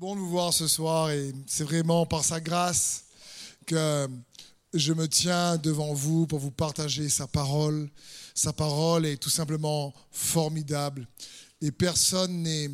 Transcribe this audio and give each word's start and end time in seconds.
bon 0.00 0.14
de 0.14 0.20
vous 0.20 0.30
voir 0.30 0.54
ce 0.54 0.66
soir 0.66 1.10
et 1.10 1.30
c'est 1.46 1.64
vraiment 1.64 2.06
par 2.06 2.24
sa 2.24 2.40
grâce 2.40 3.04
que 3.66 4.08
je 4.72 4.94
me 4.94 5.06
tiens 5.06 5.58
devant 5.58 5.92
vous 5.92 6.26
pour 6.26 6.38
vous 6.38 6.50
partager 6.50 7.10
sa 7.10 7.26
parole. 7.26 7.86
Sa 8.34 8.54
parole 8.54 9.04
est 9.04 9.18
tout 9.18 9.28
simplement 9.28 9.92
formidable 10.10 11.06
et 11.60 11.70
personne 11.70 12.42
n'est, 12.42 12.70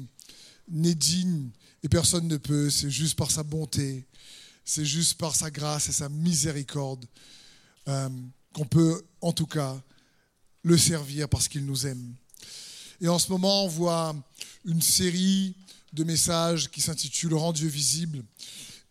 digne 0.68 1.50
et 1.82 1.88
personne 1.88 2.28
ne 2.28 2.36
peut. 2.36 2.70
C'est 2.70 2.90
juste 2.90 3.16
par 3.16 3.32
sa 3.32 3.42
bonté, 3.42 4.06
c'est 4.64 4.84
juste 4.84 5.14
par 5.14 5.34
sa 5.34 5.50
grâce 5.50 5.88
et 5.88 5.92
sa 5.92 6.08
miséricorde 6.08 7.04
euh, 7.88 8.08
qu'on 8.52 8.66
peut 8.66 9.04
en 9.20 9.32
tout 9.32 9.46
cas 9.46 9.76
le 10.62 10.78
servir 10.78 11.28
parce 11.28 11.48
qu'il 11.48 11.66
nous 11.66 11.88
aime. 11.88 12.14
Et 13.00 13.08
en 13.08 13.18
ce 13.18 13.32
moment, 13.32 13.64
on 13.64 13.68
voit 13.68 14.14
une 14.64 14.80
série 14.80 15.56
de 15.92 16.04
messages 16.04 16.70
qui 16.70 16.80
s'intitule 16.80 17.34
Rends 17.34 17.52
Dieu 17.52 17.68
visible. 17.68 18.22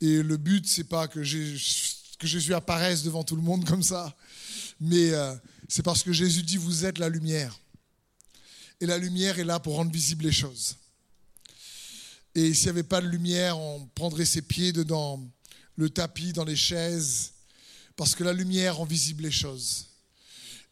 Et 0.02 0.22
le 0.22 0.38
but, 0.38 0.68
c'est 0.68 0.84
pas 0.84 1.08
que, 1.08 1.20
que 1.20 2.28
Jésus 2.28 2.54
apparaisse 2.54 3.04
devant 3.04 3.24
tout 3.24 3.36
le 3.36 3.42
monde 3.42 3.66
comme 3.66 3.84
ça, 3.84 4.16
mais 4.80 5.12
euh, 5.12 5.34
c'est 5.68 5.84
parce 5.84 6.04
que 6.04 6.12
Jésus 6.12 6.44
dit 6.44 6.58
Vous 6.58 6.86
êtes 6.86 6.98
la 6.98 7.10
lumière. 7.10 7.60
Et 8.82 8.86
la 8.86 8.98
lumière 8.98 9.40
est 9.40 9.46
là 9.46 9.60
pour 9.60 9.76
rendre 9.76 9.92
visibles 9.92 10.26
les 10.26 10.34
choses. 10.34 10.76
Et 12.36 12.54
s'il 12.54 12.66
n'y 12.66 12.72
avait 12.72 12.84
pas 12.84 13.00
de 13.00 13.08
lumière, 13.08 13.58
on 13.58 13.88
prendrait 13.96 14.26
ses 14.26 14.42
pieds 14.42 14.74
dedans 14.74 15.24
le 15.78 15.90
tapis, 15.90 16.34
dans 16.34 16.44
les 16.44 16.56
chaises, 16.56 17.32
parce 17.96 18.16
que 18.16 18.24
la 18.24 18.34
lumière 18.34 18.78
rend 18.78 18.86
visible 18.86 19.24
les 19.24 19.32
choses. 19.32 19.88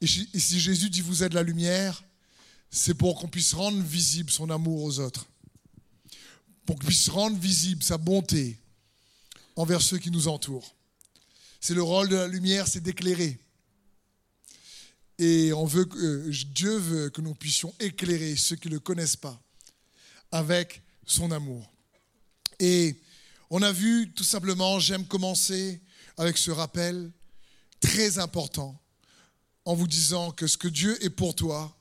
Et 0.01 0.07
si 0.07 0.59
Jésus 0.59 0.89
dit 0.89 1.01
Vous 1.01 1.23
êtes 1.23 1.33
la 1.33 1.43
lumière, 1.43 2.03
c'est 2.69 2.93
pour 2.93 3.19
qu'on 3.19 3.29
puisse 3.29 3.53
rendre 3.53 3.81
visible 3.81 4.31
son 4.31 4.49
amour 4.49 4.83
aux 4.83 4.99
autres 4.99 5.27
pour 6.65 6.77
qu'il 6.77 6.87
puisse 6.87 7.09
rendre 7.09 7.37
visible 7.37 7.83
sa 7.83 7.97
bonté 7.97 8.59
envers 9.55 9.81
ceux 9.81 9.97
qui 9.97 10.11
nous 10.11 10.27
entourent. 10.27 10.75
C'est 11.59 11.73
le 11.73 11.83
rôle 11.83 12.09
de 12.09 12.15
la 12.15 12.27
lumière, 12.27 12.67
c'est 12.67 12.81
d'éclairer. 12.81 13.39
Et 15.19 15.51
que, 15.51 16.29
Dieu 16.45 16.77
veut 16.77 17.09
que 17.09 17.21
nous 17.21 17.35
puissions 17.35 17.73
éclairer 17.79 18.35
ceux 18.35 18.55
qui 18.55 18.67
ne 18.67 18.73
le 18.73 18.79
connaissent 18.79 19.15
pas 19.15 19.39
avec 20.31 20.81
son 21.05 21.31
amour. 21.31 21.71
Et 22.59 22.99
on 23.49 23.61
a 23.61 23.71
vu 23.71 24.11
tout 24.13 24.23
simplement, 24.23 24.79
j'aime 24.79 25.05
commencer 25.05 25.79
avec 26.17 26.37
ce 26.37 26.51
rappel 26.51 27.11
très 27.79 28.17
important 28.17 28.79
en 29.65 29.75
vous 29.75 29.87
disant 29.87 30.31
que 30.31 30.47
ce 30.47 30.57
que 30.57 30.67
Dieu 30.67 31.01
est 31.03 31.09
pour 31.09 31.35
toi, 31.35 31.77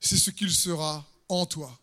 c'est 0.00 0.16
ce 0.16 0.30
qu'il 0.30 0.52
sera 0.52 1.08
en 1.28 1.46
toi. 1.46 1.80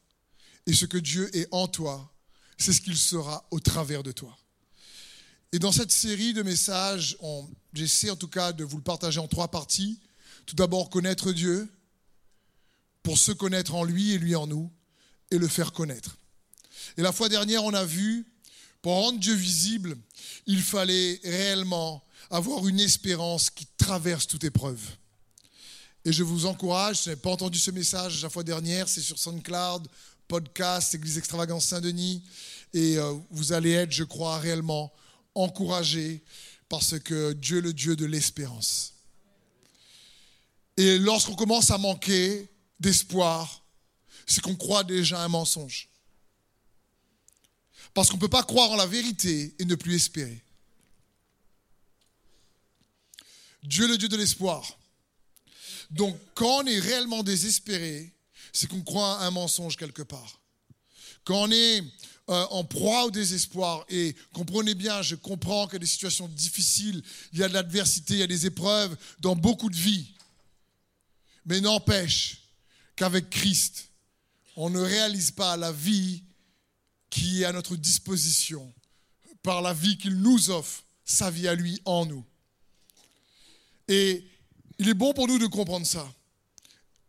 Et 0.66 0.74
ce 0.74 0.86
que 0.86 0.98
Dieu 0.98 1.36
est 1.36 1.48
en 1.52 1.68
toi, 1.68 2.14
c'est 2.58 2.74
ce 2.74 2.82
qu'il 2.82 2.98
sera 2.98 3.46
au 3.52 3.60
travers 3.60 4.04
de 4.04 4.12
toi. 4.12 4.38
Et 5.52 5.60
dans 5.60 5.72
cette 5.72 5.92
série 5.92 6.34
de 6.34 6.44
messages, 6.44 7.18
j'essaie 7.74 8.10
en 8.10 8.16
tout 8.16 8.28
cas 8.28 8.52
de 8.52 8.64
vous 8.64 8.78
le 8.78 8.84
partager 8.84 9.20
en 9.20 9.28
trois 9.28 9.50
parties. 9.50 10.00
Tout 10.46 10.56
d'abord, 10.56 10.90
connaître 10.90 11.32
Dieu, 11.32 11.72
pour 13.04 13.18
se 13.18 13.32
connaître 13.32 13.76
en 13.76 13.84
lui 13.84 14.12
et 14.12 14.18
lui 14.18 14.36
en 14.36 14.48
nous, 14.48 14.72
et 15.32 15.38
le 15.38 15.48
faire 15.48 15.72
connaître. 15.72 16.18
Et 16.98 17.02
la 17.02 17.12
fois 17.12 17.30
dernière, 17.30 17.64
on 17.64 17.74
a 17.74 17.86
vu, 17.86 18.26
pour 18.82 18.94
rendre 18.94 19.20
Dieu 19.20 19.34
visible, 19.34 19.98
il 20.46 20.62
fallait 20.62 21.20
réellement 21.24 22.04
avoir 22.30 22.68
une 22.68 22.80
espérance 22.80 23.50
qui 23.50 23.66
traverse 23.78 24.28
toute 24.28 24.44
épreuve. 24.44 24.82
Et 26.06 26.14
je 26.14 26.24
vous 26.24 26.46
encourage, 26.46 26.98
si 26.98 27.04
vous 27.04 27.10
n'avez 27.10 27.22
pas 27.22 27.32
entendu 27.32 27.60
ce 27.60 27.72
message 27.72 28.22
la 28.24 28.30
fois 28.30 28.44
dernière, 28.44 28.88
c'est 28.88 29.02
sur 29.02 29.18
SoundCloud, 29.18 29.88
podcast 30.28 30.94
Église 30.94 31.18
Extravagance 31.18 31.66
Saint-Denis. 31.66 32.24
Et 32.74 32.98
euh, 32.98 33.14
vous 33.32 33.54
allez 33.54 33.72
être, 33.72 33.92
je 33.92 34.04
crois, 34.04 34.40
réellement 34.40 34.92
encouragés 35.36 36.24
parce 36.70 37.00
que 37.00 37.34
Dieu 37.34 37.60
est 37.60 37.62
le 37.62 37.74
Dieu 37.74 37.96
de 37.96 38.06
l'espérance. 38.06 38.94
Et 40.76 40.98
lorsqu'on 41.00 41.36
commence 41.36 41.72
à 41.72 41.78
manquer 41.78 42.50
d'espoir, 42.80 43.64
c'est 44.26 44.42
qu'on 44.42 44.56
croit 44.56 44.84
déjà 44.84 45.24
un 45.24 45.28
mensonge. 45.28 45.88
Parce 47.94 48.10
qu'on 48.10 48.18
ne 48.18 48.22
peut 48.22 48.28
pas 48.28 48.44
croire 48.44 48.72
en 48.72 48.76
la 48.76 48.86
vérité 48.86 49.56
et 49.58 49.66
ne 49.66 49.76
plus 49.76 49.96
espérer. 49.96 50.44
Dieu 53.64 53.86
est 53.86 53.88
le 53.88 53.98
Dieu 53.98 54.08
de 54.08 54.18
l'espoir. 54.18 54.78
Donc 55.90 56.18
quand 56.36 56.64
on 56.64 56.66
est 56.66 56.80
réellement 56.80 57.24
désespéré, 57.24 58.14
c'est 58.54 58.68
qu'on 58.68 58.82
croit 58.82 59.22
un 59.22 59.32
mensonge 59.32 59.78
quelque 59.78 60.02
part. 60.02 60.40
Quand 61.24 61.44
on 61.44 61.52
est 61.52 61.82
euh, 62.30 62.46
en 62.50 62.64
proie 62.64 63.06
au 63.06 63.12
désespoir, 63.12 63.86
et 63.90 64.16
comprenez 64.34 64.76
bien, 64.76 65.02
je 65.02 65.16
comprends 65.16 65.66
qu'il 65.66 65.76
y 65.76 65.78
a 65.78 65.80
des 65.80 65.86
situations 65.86 66.28
difficiles, 66.28 67.02
il 67.34 67.40
y 67.40 67.44
a 67.44 67.50
de 67.50 67.54
l'adversité, 67.54 68.16
il 68.16 68.20
y 68.20 68.24
a 68.24 68.28
des 68.28 68.46
épreuves 68.46 68.96
dans 69.20 69.36
beaucoup 69.36 69.70
de 69.70 69.76
vies. 69.76 70.14
Mais 71.46 71.62
n'empêche 71.62 72.38
qu'avec 72.96 73.30
Christ, 73.30 73.90
on 74.56 74.70
ne 74.70 74.80
réalise 74.80 75.32
pas 75.32 75.56
la 75.56 75.72
vie 75.72 76.24
qui 77.10 77.42
est 77.42 77.46
à 77.46 77.54
notre 77.54 77.76
disposition 77.76 78.74
par 79.44 79.62
la 79.62 79.74
vie 79.74 79.98
qu'il 79.98 80.16
nous 80.16 80.50
offre, 80.50 80.84
sa 81.06 81.32
vie 81.32 81.48
à 81.48 81.56
lui 81.56 81.82
en 81.86 82.06
nous. 82.06 82.26
Et 83.88 84.28
il 84.80 84.90
est 84.90 84.94
bon 84.94 85.14
pour 85.14 85.28
nous 85.28 85.40
de 85.40 85.48
comprendre 85.48 85.86
ça. 85.86 86.06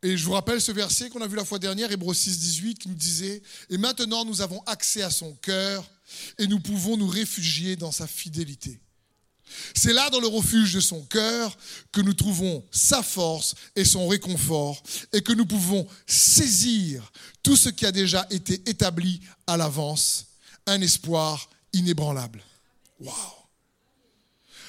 Et 0.03 0.17
je 0.17 0.25
vous 0.25 0.33
rappelle 0.33 0.61
ce 0.61 0.73
verset 0.73 1.11
qu'on 1.11 1.21
a 1.21 1.27
vu 1.27 1.37
la 1.37 1.45
fois 1.45 1.59
dernière, 1.59 1.91
Hébreux 1.91 2.15
6, 2.15 2.39
18, 2.39 2.79
qui 2.79 2.89
nous 2.89 2.95
disait 2.95 3.43
Et 3.69 3.79
maintenant 3.79 4.25
nous 4.25 4.41
avons 4.41 4.63
accès 4.67 5.03
à 5.03 5.11
son 5.11 5.35
cœur 5.35 5.85
et 6.39 6.47
nous 6.47 6.61
pouvons 6.61 6.97
nous 6.97 7.09
réfugier 7.09 7.77
dans 7.77 7.93
sa 7.93 8.07
fidélité. 8.07 8.81
C'est 9.75 9.93
là, 9.93 10.11
dans 10.11 10.21
le 10.21 10.27
refuge 10.27 10.75
de 10.75 10.81
son 10.81 11.03
cœur, 11.05 11.57
que 11.91 12.01
nous 12.01 12.13
trouvons 12.15 12.65
sa 12.71 13.03
force 13.03 13.55
et 13.75 13.85
son 13.85 14.07
réconfort 14.07 14.83
et 15.13 15.23
que 15.23 15.33
nous 15.33 15.47
pouvons 15.47 15.87
saisir 16.07 17.11
tout 17.43 17.57
ce 17.57 17.71
qui 17.71 17.87
a 17.87 17.93
déjà 17.93 18.27
été 18.31 18.55
établi 18.69 19.21
à 19.47 19.57
l'avance, 19.57 20.27
un 20.67 20.81
espoir 20.81 21.49
inébranlable. 21.73 22.43
Waouh! 23.01 23.38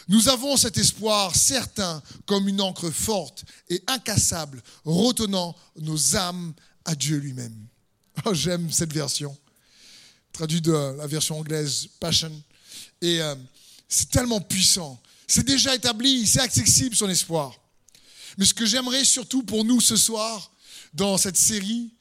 Nous 0.09 0.27
avons 0.27 0.57
cet 0.57 0.79
espoir 0.79 1.35
certain 1.35 2.01
comme 2.25 2.47
une 2.47 2.61
encre 2.61 2.89
forte 2.89 3.45
et 3.69 3.81
incassable, 3.85 4.61
retenant 4.83 5.55
nos 5.77 6.15
âmes 6.15 6.53
à 6.83 6.95
Dieu 6.95 7.17
lui-même. 7.17 7.55
Oh, 8.25 8.33
J'aime 8.33 8.69
cette 8.69 8.91
version, 8.91 9.37
traduite 10.33 10.65
de 10.65 10.73
la 10.97 11.07
version 11.07 11.39
anglaise 11.39 11.87
Passion. 12.01 12.31
Et 13.01 13.21
euh, 13.21 13.35
c'est 13.87 14.09
tellement 14.09 14.41
puissant. 14.41 14.99
C'est 15.25 15.45
déjà 15.45 15.73
établi, 15.73 16.27
c'est 16.27 16.41
accessible 16.41 16.95
son 16.95 17.07
espoir. 17.07 17.55
Mais 18.37 18.45
ce 18.45 18.53
que 18.53 18.65
j'aimerais 18.65 19.05
surtout 19.05 19.43
pour 19.43 19.63
nous 19.63 19.79
ce 19.79 19.95
soir, 19.95 20.51
dans 20.93 21.17
cette 21.17 21.37
série, 21.37 21.91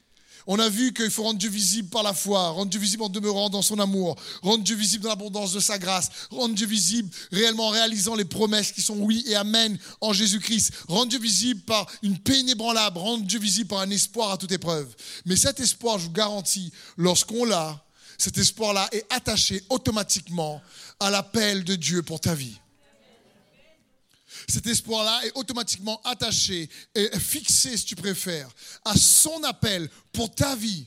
on 0.51 0.57
a 0.57 0.67
vu 0.67 0.93
qu'il 0.93 1.11
faut 1.11 1.21
rendre 1.21 1.37
Dieu 1.37 1.49
visible 1.49 1.89
par 1.89 2.01
la 2.01 2.11
foi, 2.11 2.49
rendre 2.49 2.71
Dieu 2.71 2.79
visible 2.79 3.03
en 3.03 3.09
demeurant 3.09 3.51
dans 3.51 3.61
son 3.61 3.77
amour, 3.77 4.15
rendre 4.41 4.63
Dieu 4.63 4.75
visible 4.75 5.03
dans 5.03 5.09
l'abondance 5.09 5.53
de 5.53 5.59
sa 5.59 5.77
grâce, 5.77 6.09
rendre 6.31 6.55
Dieu 6.55 6.65
visible 6.65 7.07
réellement 7.31 7.67
en 7.67 7.69
réalisant 7.69 8.15
les 8.15 8.25
promesses 8.25 8.71
qui 8.71 8.81
sont 8.81 8.97
oui 8.97 9.23
et 9.27 9.35
amen 9.35 9.77
en 10.01 10.11
Jésus-Christ, 10.11 10.71
rendre 10.87 11.09
Dieu 11.09 11.19
visible 11.19 11.61
par 11.61 11.85
une 12.01 12.17
paix 12.17 12.39
inébranlable, 12.39 12.97
rendre 12.97 13.25
Dieu 13.25 13.39
visible 13.39 13.67
par 13.67 13.81
un 13.81 13.91
espoir 13.91 14.31
à 14.31 14.37
toute 14.37 14.51
épreuve. 14.51 14.87
Mais 15.27 15.35
cet 15.35 15.59
espoir, 15.59 15.99
je 15.99 16.05
vous 16.05 16.13
garantis, 16.13 16.71
lorsqu'on 16.97 17.45
l'a, 17.45 17.85
cet 18.17 18.39
espoir-là 18.39 18.89
est 18.91 19.05
attaché 19.11 19.63
automatiquement 19.69 20.63
à 20.99 21.11
l'appel 21.11 21.63
de 21.63 21.75
Dieu 21.75 22.01
pour 22.01 22.19
ta 22.19 22.33
vie 22.33 22.59
cet 24.51 24.67
espoir-là 24.67 25.25
est 25.25 25.31
automatiquement 25.35 26.01
attaché 26.03 26.69
et 26.95 27.19
fixé, 27.19 27.77
si 27.77 27.85
tu 27.85 27.95
préfères, 27.95 28.49
à 28.85 28.95
son 28.95 29.43
appel 29.43 29.89
pour 30.11 30.33
ta 30.33 30.55
vie. 30.55 30.85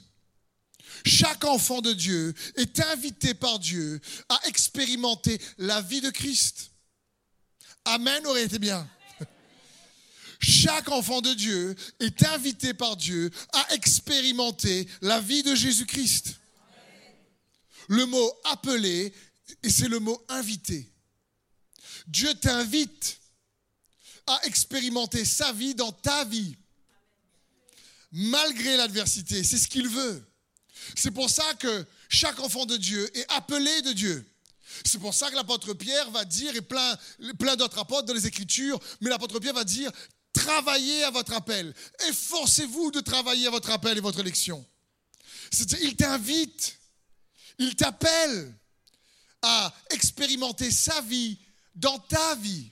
Chaque 1.04 1.44
enfant 1.44 1.80
de 1.80 1.92
Dieu 1.92 2.34
est 2.56 2.80
invité 2.80 3.34
par 3.34 3.58
Dieu 3.58 4.00
à 4.28 4.40
expérimenter 4.46 5.40
la 5.58 5.81
vie 5.81 6.00
de 6.00 6.10
Christ. 6.10 6.70
Amen 7.84 8.26
aurait 8.26 8.44
été 8.44 8.58
bien. 8.58 8.88
Chaque 10.40 10.88
enfant 10.90 11.20
de 11.20 11.32
Dieu 11.34 11.75
est 12.00 12.26
invité 12.26 12.75
par 12.75 12.96
Dieu 12.96 13.31
à 13.52 13.75
expérimenter 13.75 14.88
la 15.00 15.20
vie 15.20 15.42
de 15.42 15.54
Jésus-Christ. 15.54 16.37
Le 17.88 18.06
mot 18.06 18.32
appelé, 18.44 19.12
et 19.62 19.70
c'est 19.70 19.88
le 19.88 20.00
mot 20.00 20.20
invité. 20.28 20.88
Dieu 22.08 22.32
t'invite 22.34 23.20
à 24.26 24.40
expérimenter 24.44 25.24
sa 25.24 25.52
vie 25.52 25.74
dans 25.74 25.92
ta 25.92 26.24
vie. 26.24 26.56
Malgré 28.12 28.76
l'adversité, 28.76 29.42
c'est 29.42 29.58
ce 29.58 29.69
qu'il 29.69 29.88
veut. 29.88 30.24
C'est 30.96 31.10
pour 31.10 31.30
ça 31.30 31.54
que 31.54 31.86
chaque 32.08 32.38
enfant 32.40 32.66
de 32.66 32.76
Dieu 32.76 33.10
est 33.16 33.26
appelé 33.32 33.82
de 33.82 33.92
Dieu. 33.92 34.26
C'est 34.84 34.98
pour 34.98 35.14
ça 35.14 35.30
que 35.30 35.34
l'apôtre 35.34 35.74
Pierre 35.74 36.10
va 36.10 36.24
dire, 36.24 36.54
et 36.54 36.60
plein, 36.60 36.98
plein 37.38 37.56
d'autres 37.56 37.78
apôtres 37.78 38.06
dans 38.06 38.14
les 38.14 38.26
Écritures, 38.26 38.78
mais 39.00 39.10
l'apôtre 39.10 39.38
Pierre 39.38 39.54
va 39.54 39.64
dire, 39.64 39.90
travaillez 40.32 41.04
à 41.04 41.10
votre 41.10 41.32
appel. 41.34 41.75
Efforcez-vous 42.08 42.90
de 42.90 43.00
travailler 43.00 43.46
à 43.46 43.50
votre 43.50 43.70
appel 43.70 43.98
et 43.98 44.00
votre 44.00 44.20
élection. 44.20 44.64
Il 45.82 45.96
t'invite. 45.96 46.78
Il 47.58 47.76
t'appelle 47.76 48.54
à 49.42 49.72
expérimenter 49.90 50.70
sa 50.70 51.00
vie 51.02 51.38
dans 51.75 51.98
ta 51.98 52.34
vie. 52.36 52.70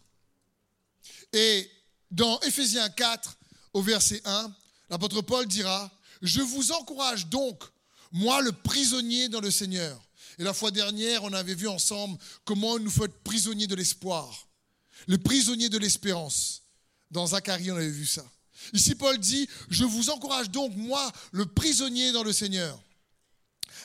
Et 1.32 1.70
dans 2.10 2.40
Éphésiens 2.40 2.88
4, 2.88 3.36
au 3.72 3.82
verset 3.82 4.20
1, 4.24 4.52
l'apôtre 4.90 5.22
Paul 5.22 5.46
dira, 5.46 5.90
Je 6.22 6.40
vous 6.40 6.72
encourage 6.72 7.26
donc, 7.26 7.62
moi 8.12 8.42
le 8.42 8.52
prisonnier 8.52 9.28
dans 9.28 9.40
le 9.40 9.50
Seigneur. 9.50 10.00
Et 10.38 10.42
la 10.42 10.54
fois 10.54 10.70
dernière, 10.70 11.22
on 11.24 11.32
avait 11.32 11.54
vu 11.54 11.68
ensemble 11.68 12.18
comment 12.44 12.78
il 12.78 12.84
nous 12.84 12.90
faut 12.90 13.04
être 13.04 13.22
prisonnier 13.22 13.66
de 13.66 13.74
l'espoir, 13.74 14.48
le 15.06 15.18
prisonnier 15.18 15.68
de 15.68 15.78
l'espérance. 15.78 16.62
Dans 17.10 17.26
Zacharie, 17.26 17.70
on 17.70 17.76
avait 17.76 17.88
vu 17.88 18.06
ça. 18.06 18.24
Ici, 18.72 18.94
Paul 18.94 19.18
dit, 19.18 19.48
je 19.68 19.84
vous 19.84 20.10
encourage 20.10 20.50
donc, 20.50 20.74
moi, 20.76 21.10
le 21.32 21.46
prisonnier 21.46 22.12
dans 22.12 22.22
le 22.22 22.32
Seigneur, 22.32 22.80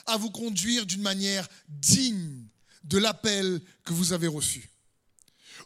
à 0.06 0.16
vous 0.16 0.30
conduire 0.30 0.86
d'une 0.86 1.02
manière 1.02 1.48
digne 1.68 2.44
de 2.84 2.98
l'appel 2.98 3.60
que 3.84 3.92
vous 3.92 4.12
avez 4.12 4.28
reçu. 4.28 4.70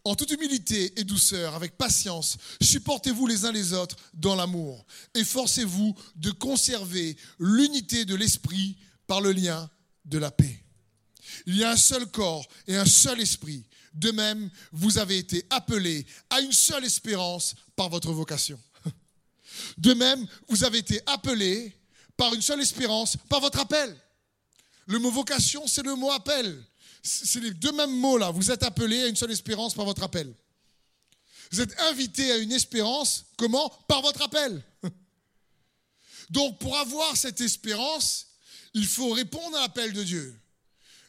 En 0.05 0.15
toute 0.15 0.31
humilité 0.31 0.99
et 0.99 1.05
douceur, 1.05 1.55
avec 1.55 1.77
patience, 1.77 2.39
supportez-vous 2.63 3.27
les 3.27 3.45
uns 3.45 3.53
les 3.53 3.75
autres 3.75 3.97
dans 4.15 4.35
l'amour. 4.35 4.87
Efforcez-vous 5.15 5.95
de 6.17 6.31
conserver 6.31 7.17
l'unité 7.39 8.07
de 8.07 8.15
l'esprit 8.15 8.79
par 9.07 9.21
le 9.21 9.33
lien 9.33 9.69
de 10.07 10.19
la 10.19 10.31
paix. 10.31 10.65
Il 11.47 11.57
y 11.57 11.65
a 11.65 11.71
un 11.73 11.77
seul 11.77 12.07
corps 12.07 12.47
et 12.67 12.77
un 12.77 12.87
seul 12.87 13.21
esprit. 13.21 13.65
De 13.93 14.11
même, 14.11 14.51
vous 14.73 14.99
avez 14.99 15.19
été 15.19 15.45
appelés 15.51 16.07
à 16.31 16.41
une 16.41 16.53
seule 16.53 16.85
espérance 16.85 17.55
par 17.77 17.89
votre 17.89 18.13
vocation. 18.13 18.59
De 19.79 19.95
même, 19.95 20.27
vous 20.49 20.65
avez 20.65 20.79
été 20.79 21.01
appelés 21.07 21.77
par 22.17 22.33
une 22.35 22.43
seule 22.43 22.61
espérance 22.61 23.17
par 23.29 23.41
votre 23.41 23.59
appel. 23.59 23.97
Le 24.87 24.99
mot 24.99 25.11
vocation, 25.11 25.67
c'est 25.67 25.83
le 25.83 25.95
mot 25.95 26.11
appel. 26.11 26.65
C'est 27.03 27.41
les 27.41 27.53
deux 27.53 27.73
mêmes 27.73 27.97
mots 27.97 28.19
là. 28.19 28.31
Vous 28.31 28.51
êtes 28.51 28.63
appelés 28.63 29.03
à 29.03 29.07
une 29.07 29.17
seule 29.17 29.31
espérance 29.31 29.75
par 29.75 29.85
votre 29.85 30.03
appel. 30.03 30.33
Vous 31.51 31.61
êtes 31.61 31.79
invités 31.81 32.31
à 32.31 32.39
une 32.39 32.53
espérance, 32.53 33.27
comment? 33.37 33.69
Par 33.89 34.03
votre 34.03 34.23
appel. 34.23 34.63
Donc 36.31 36.59
pour 36.59 36.77
avoir 36.77 37.17
cette 37.17 37.41
espérance, 37.41 38.27
il 38.75 38.87
faut 38.87 39.11
répondre 39.11 39.57
à 39.57 39.63
l'appel 39.63 39.93
de 39.93 40.05
Dieu. 40.05 40.41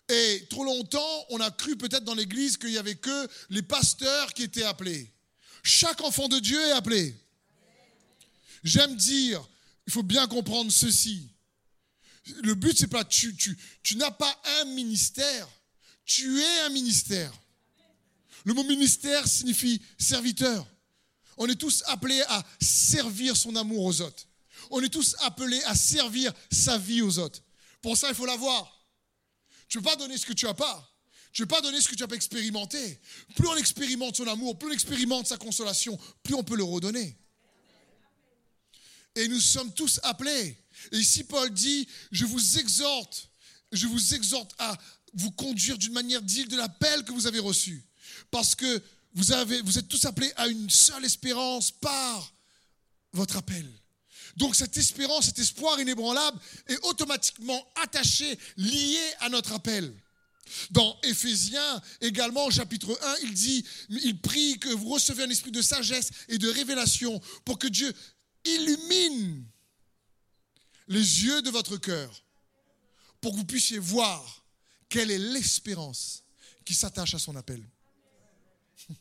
Et 0.09 0.47
trop 0.49 0.63
longtemps, 0.63 1.25
on 1.29 1.39
a 1.39 1.51
cru 1.51 1.77
peut-être 1.77 2.03
dans 2.03 2.15
l'Église 2.15 2.57
qu'il 2.57 2.71
n'y 2.71 2.77
avait 2.77 2.95
que 2.95 3.29
les 3.49 3.61
pasteurs 3.61 4.33
qui 4.33 4.43
étaient 4.43 4.63
appelés. 4.63 5.09
Chaque 5.63 6.01
enfant 6.01 6.27
de 6.27 6.39
Dieu 6.39 6.59
est 6.59 6.71
appelé. 6.71 7.15
J'aime 8.63 8.95
dire, 8.95 9.47
il 9.87 9.93
faut 9.93 10.03
bien 10.03 10.27
comprendre 10.27 10.71
ceci. 10.71 11.29
Le 12.43 12.55
but, 12.55 12.77
c'est 12.77 12.87
pas, 12.87 13.03
tu, 13.03 13.35
tu, 13.35 13.57
tu 13.83 13.95
n'as 13.95 14.11
pas 14.11 14.41
un 14.59 14.65
ministère, 14.65 15.47
tu 16.13 16.41
es 16.41 16.59
un 16.61 16.69
ministère. 16.69 17.31
Le 18.43 18.53
mot 18.53 18.63
ministère 18.63 19.25
signifie 19.27 19.81
serviteur. 19.97 20.67
On 21.37 21.47
est 21.47 21.55
tous 21.55 21.83
appelés 21.87 22.21
à 22.27 22.43
servir 22.59 23.37
son 23.37 23.55
amour 23.55 23.85
aux 23.85 24.01
autres. 24.01 24.27
On 24.71 24.81
est 24.81 24.89
tous 24.89 25.15
appelés 25.19 25.61
à 25.63 25.75
servir 25.75 26.33
sa 26.51 26.77
vie 26.77 27.01
aux 27.01 27.17
autres. 27.17 27.41
Pour 27.81 27.95
ça, 27.95 28.09
il 28.09 28.15
faut 28.15 28.25
l'avoir. 28.25 28.85
Tu 29.69 29.77
ne 29.77 29.83
peux 29.83 29.89
pas 29.89 29.95
donner 29.95 30.17
ce 30.17 30.25
que 30.25 30.33
tu 30.33 30.45
n'as 30.45 30.53
pas. 30.53 30.87
Tu 31.31 31.41
ne 31.41 31.45
peux 31.45 31.55
pas 31.55 31.61
donner 31.61 31.79
ce 31.79 31.87
que 31.87 31.95
tu 31.95 32.03
n'as 32.03 32.07
pas 32.07 32.15
expérimenté. 32.15 32.99
Plus 33.35 33.47
on 33.47 33.55
expérimente 33.55 34.17
son 34.17 34.27
amour, 34.27 34.59
plus 34.59 34.69
on 34.69 34.73
expérimente 34.73 35.27
sa 35.27 35.37
consolation, 35.37 35.97
plus 36.23 36.33
on 36.33 36.43
peut 36.43 36.57
le 36.57 36.63
redonner. 36.63 37.17
Et 39.15 39.29
nous 39.29 39.39
sommes 39.39 39.73
tous 39.73 40.01
appelés. 40.03 40.57
Et 40.91 40.97
ici, 40.97 41.23
Paul 41.23 41.49
dit, 41.51 41.87
je 42.11 42.25
vous 42.25 42.59
exhorte, 42.59 43.29
je 43.71 43.87
vous 43.87 44.13
exhorte 44.13 44.53
à 44.57 44.77
vous 45.13 45.31
conduire 45.31 45.77
d'une 45.77 45.93
manière 45.93 46.21
digne 46.21 46.47
de 46.47 46.57
l'appel 46.57 47.03
que 47.03 47.11
vous 47.11 47.27
avez 47.27 47.39
reçu. 47.39 47.83
Parce 48.29 48.55
que 48.55 48.81
vous, 49.13 49.31
avez, 49.31 49.61
vous 49.61 49.77
êtes 49.77 49.87
tous 49.87 50.05
appelés 50.05 50.31
à 50.35 50.47
une 50.47 50.69
seule 50.69 51.05
espérance 51.05 51.71
par 51.71 52.33
votre 53.13 53.37
appel. 53.37 53.69
Donc 54.37 54.55
cette 54.55 54.77
espérance, 54.77 55.25
cet 55.25 55.39
espoir 55.39 55.79
inébranlable 55.79 56.39
est 56.67 56.79
automatiquement 56.85 57.67
attaché, 57.83 58.37
lié 58.57 58.99
à 59.19 59.29
notre 59.29 59.53
appel. 59.53 59.93
Dans 60.71 60.97
Éphésiens, 61.03 61.81
également, 62.01 62.49
chapitre 62.49 62.97
1, 63.01 63.15
il 63.23 63.33
dit, 63.33 63.65
il 63.89 64.19
prie 64.19 64.59
que 64.59 64.69
vous 64.69 64.89
recevez 64.89 65.23
un 65.23 65.29
esprit 65.29 65.51
de 65.51 65.61
sagesse 65.61 66.09
et 66.27 66.37
de 66.37 66.49
révélation 66.49 67.21
pour 67.45 67.57
que 67.57 67.67
Dieu 67.67 67.93
illumine 68.43 69.45
les 70.87 71.23
yeux 71.23 71.41
de 71.41 71.49
votre 71.49 71.77
cœur, 71.77 72.23
pour 73.21 73.31
que 73.31 73.37
vous 73.37 73.45
puissiez 73.45 73.79
voir 73.79 74.40
quelle 74.91 75.09
est 75.09 75.17
l'espérance 75.17 76.21
qui 76.65 76.75
s'attache 76.75 77.13
à 77.13 77.19
son 77.19 77.37
appel? 77.37 77.63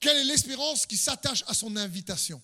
Quelle 0.00 0.16
est 0.16 0.24
l'espérance 0.24 0.86
qui 0.86 0.96
s'attache 0.96 1.44
à 1.46 1.54
son 1.54 1.76
invitation? 1.76 2.42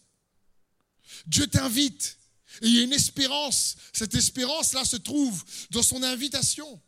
Dieu 1.27 1.49
t'invite. 1.49 2.17
Et 2.63 2.69
il 2.69 2.77
y 2.77 2.79
a 2.79 2.83
une 2.85 2.93
espérance. 2.93 3.77
Cette 3.93 4.15
espérance-là 4.15 4.85
se 4.85 4.97
trouve 4.97 5.45
dans 5.71 5.83
son 5.83 6.05
invitation. 6.05 6.81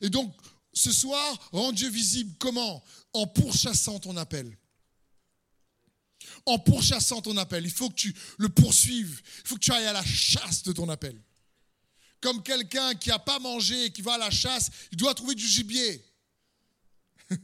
Et 0.00 0.10
donc, 0.10 0.34
ce 0.72 0.90
soir, 0.90 1.48
rends 1.52 1.70
Dieu 1.70 1.88
visible 1.88 2.34
comment? 2.40 2.84
En 3.12 3.28
pourchassant 3.28 4.00
ton 4.00 4.16
appel. 4.16 4.58
En 6.44 6.58
pourchassant 6.58 7.22
ton 7.22 7.36
appel. 7.36 7.64
Il 7.64 7.72
faut 7.72 7.88
que 7.88 7.94
tu 7.94 8.14
le 8.38 8.48
poursuives. 8.48 9.22
Il 9.44 9.48
faut 9.48 9.54
que 9.54 9.60
tu 9.60 9.72
ailles 9.72 9.86
à 9.86 9.92
la 9.92 10.04
chasse 10.04 10.64
de 10.64 10.72
ton 10.72 10.88
appel. 10.88 11.22
Comme 12.20 12.42
quelqu'un 12.42 12.94
qui 12.94 13.08
n'a 13.08 13.18
pas 13.18 13.38
mangé 13.38 13.86
et 13.86 13.92
qui 13.92 14.02
va 14.02 14.14
à 14.14 14.18
la 14.18 14.30
chasse, 14.30 14.70
il 14.92 14.98
doit 14.98 15.14
trouver 15.14 15.34
du 15.34 15.46
gibier. 15.46 16.04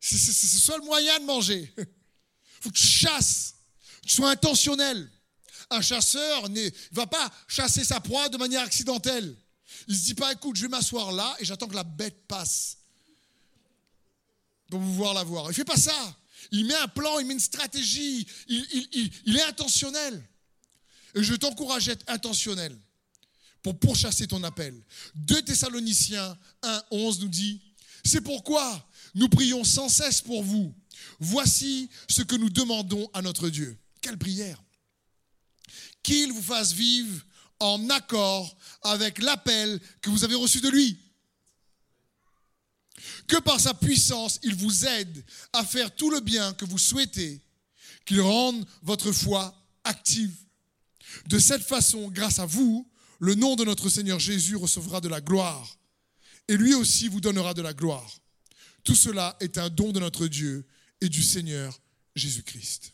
C'est 0.00 0.14
le 0.14 0.60
seul 0.60 0.82
moyen 0.82 1.18
de 1.18 1.24
manger. 1.24 1.72
Il 1.76 1.84
faut 2.60 2.70
que 2.70 2.76
tu 2.76 2.86
chasses. 2.86 3.54
Sois 4.06 4.30
intentionnel. 4.30 5.10
Un 5.68 5.80
chasseur 5.80 6.48
ne 6.48 6.70
va 6.92 7.08
pas 7.08 7.28
chasser 7.48 7.82
sa 7.82 7.98
proie 7.98 8.28
de 8.28 8.36
manière 8.36 8.62
accidentelle. 8.62 9.36
Il 9.88 9.94
ne 9.94 9.98
se 9.98 10.04
dit 10.04 10.14
pas, 10.14 10.32
écoute, 10.32 10.54
je 10.54 10.62
vais 10.62 10.68
m'asseoir 10.68 11.10
là 11.10 11.36
et 11.40 11.44
j'attends 11.44 11.66
que 11.66 11.74
la 11.74 11.82
bête 11.82 12.28
passe 12.28 12.78
pour 14.70 14.78
pouvoir 14.78 15.12
la 15.12 15.24
voir. 15.24 15.46
Il 15.46 15.48
ne 15.48 15.54
fait 15.54 15.64
pas 15.64 15.76
ça. 15.76 16.16
Il 16.52 16.66
met 16.66 16.74
un 16.74 16.86
plan, 16.86 17.18
il 17.18 17.26
met 17.26 17.34
une 17.34 17.40
stratégie, 17.40 18.28
il 18.46 19.36
est 19.36 19.42
intentionnel. 19.42 20.24
Et 21.16 21.22
je 21.22 21.34
t'encourage 21.34 21.88
à 21.88 21.92
être 21.92 22.04
intentionnel 22.08 22.78
pour 23.62 23.78
pourchasser 23.80 24.28
ton 24.28 24.44
appel. 24.44 24.80
2 25.16 25.42
Thessaloniciens 25.42 26.38
1, 26.62 26.82
11 26.90 27.20
nous 27.20 27.28
dit, 27.28 27.62
c'est 28.04 28.20
pourquoi 28.20 28.88
nous 29.14 29.28
prions 29.28 29.64
sans 29.64 29.88
cesse 29.88 30.20
pour 30.20 30.42
vous. 30.42 30.74
Voici 31.18 31.88
ce 32.08 32.22
que 32.22 32.36
nous 32.36 32.50
demandons 32.50 33.10
à 33.14 33.22
notre 33.22 33.48
Dieu. 33.48 33.76
Quelle 34.02 34.18
prière 34.18 34.62
Qu'il 36.02 36.32
vous 36.32 36.42
fasse 36.42 36.72
vivre 36.72 37.24
en 37.58 37.88
accord 37.88 38.56
avec 38.82 39.18
l'appel 39.18 39.80
que 40.02 40.10
vous 40.10 40.22
avez 40.22 40.34
reçu 40.34 40.60
de 40.60 40.68
lui. 40.68 40.98
Que 43.26 43.40
par 43.40 43.58
sa 43.58 43.72
puissance, 43.72 44.38
il 44.42 44.54
vous 44.54 44.84
aide 44.84 45.24
à 45.54 45.64
faire 45.64 45.94
tout 45.94 46.10
le 46.10 46.20
bien 46.20 46.52
que 46.54 46.66
vous 46.66 46.78
souhaitez, 46.78 47.40
qu'il 48.04 48.20
rende 48.20 48.66
votre 48.82 49.12
foi 49.12 49.54
active. 49.82 50.45
De 51.26 51.38
cette 51.38 51.62
façon, 51.62 52.10
grâce 52.10 52.38
à 52.38 52.46
vous, 52.46 52.88
le 53.18 53.34
nom 53.34 53.56
de 53.56 53.64
notre 53.64 53.88
Seigneur 53.88 54.18
Jésus 54.18 54.56
recevra 54.56 55.00
de 55.00 55.08
la 55.08 55.20
gloire, 55.20 55.78
et 56.48 56.56
lui 56.56 56.74
aussi 56.74 57.08
vous 57.08 57.20
donnera 57.20 57.54
de 57.54 57.62
la 57.62 57.72
gloire. 57.72 58.20
Tout 58.84 58.94
cela 58.94 59.36
est 59.40 59.58
un 59.58 59.68
don 59.68 59.92
de 59.92 60.00
notre 60.00 60.28
Dieu 60.28 60.66
et 61.00 61.08
du 61.08 61.22
Seigneur 61.22 61.80
Jésus-Christ. 62.14 62.92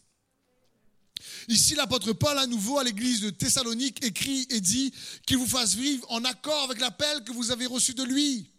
Ici, 1.48 1.74
l'apôtre 1.74 2.12
Paul, 2.12 2.38
à 2.38 2.46
nouveau, 2.46 2.78
à 2.78 2.84
l'église 2.84 3.20
de 3.20 3.30
Thessalonique, 3.30 4.04
écrit 4.04 4.46
et 4.50 4.60
dit 4.60 4.92
qu'il 5.26 5.38
vous 5.38 5.46
fasse 5.46 5.74
vivre 5.74 6.06
en 6.10 6.24
accord 6.24 6.64
avec 6.64 6.80
l'appel 6.80 7.24
que 7.24 7.32
vous 7.32 7.50
avez 7.50 7.66
reçu 7.66 7.94
de 7.94 8.02
lui. 8.02 8.50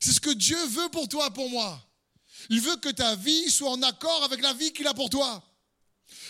C'est 0.00 0.12
ce 0.12 0.20
que 0.20 0.30
Dieu 0.30 0.58
veut 0.66 0.88
pour 0.90 1.08
toi, 1.08 1.32
pour 1.32 1.48
moi. 1.48 1.88
Il 2.50 2.60
veut 2.60 2.76
que 2.76 2.88
ta 2.88 3.14
vie 3.16 3.50
soit 3.50 3.70
en 3.70 3.82
accord 3.82 4.24
avec 4.24 4.42
la 4.42 4.52
vie 4.54 4.72
qu'il 4.72 4.86
a 4.86 4.94
pour 4.94 5.10
toi. 5.10 5.42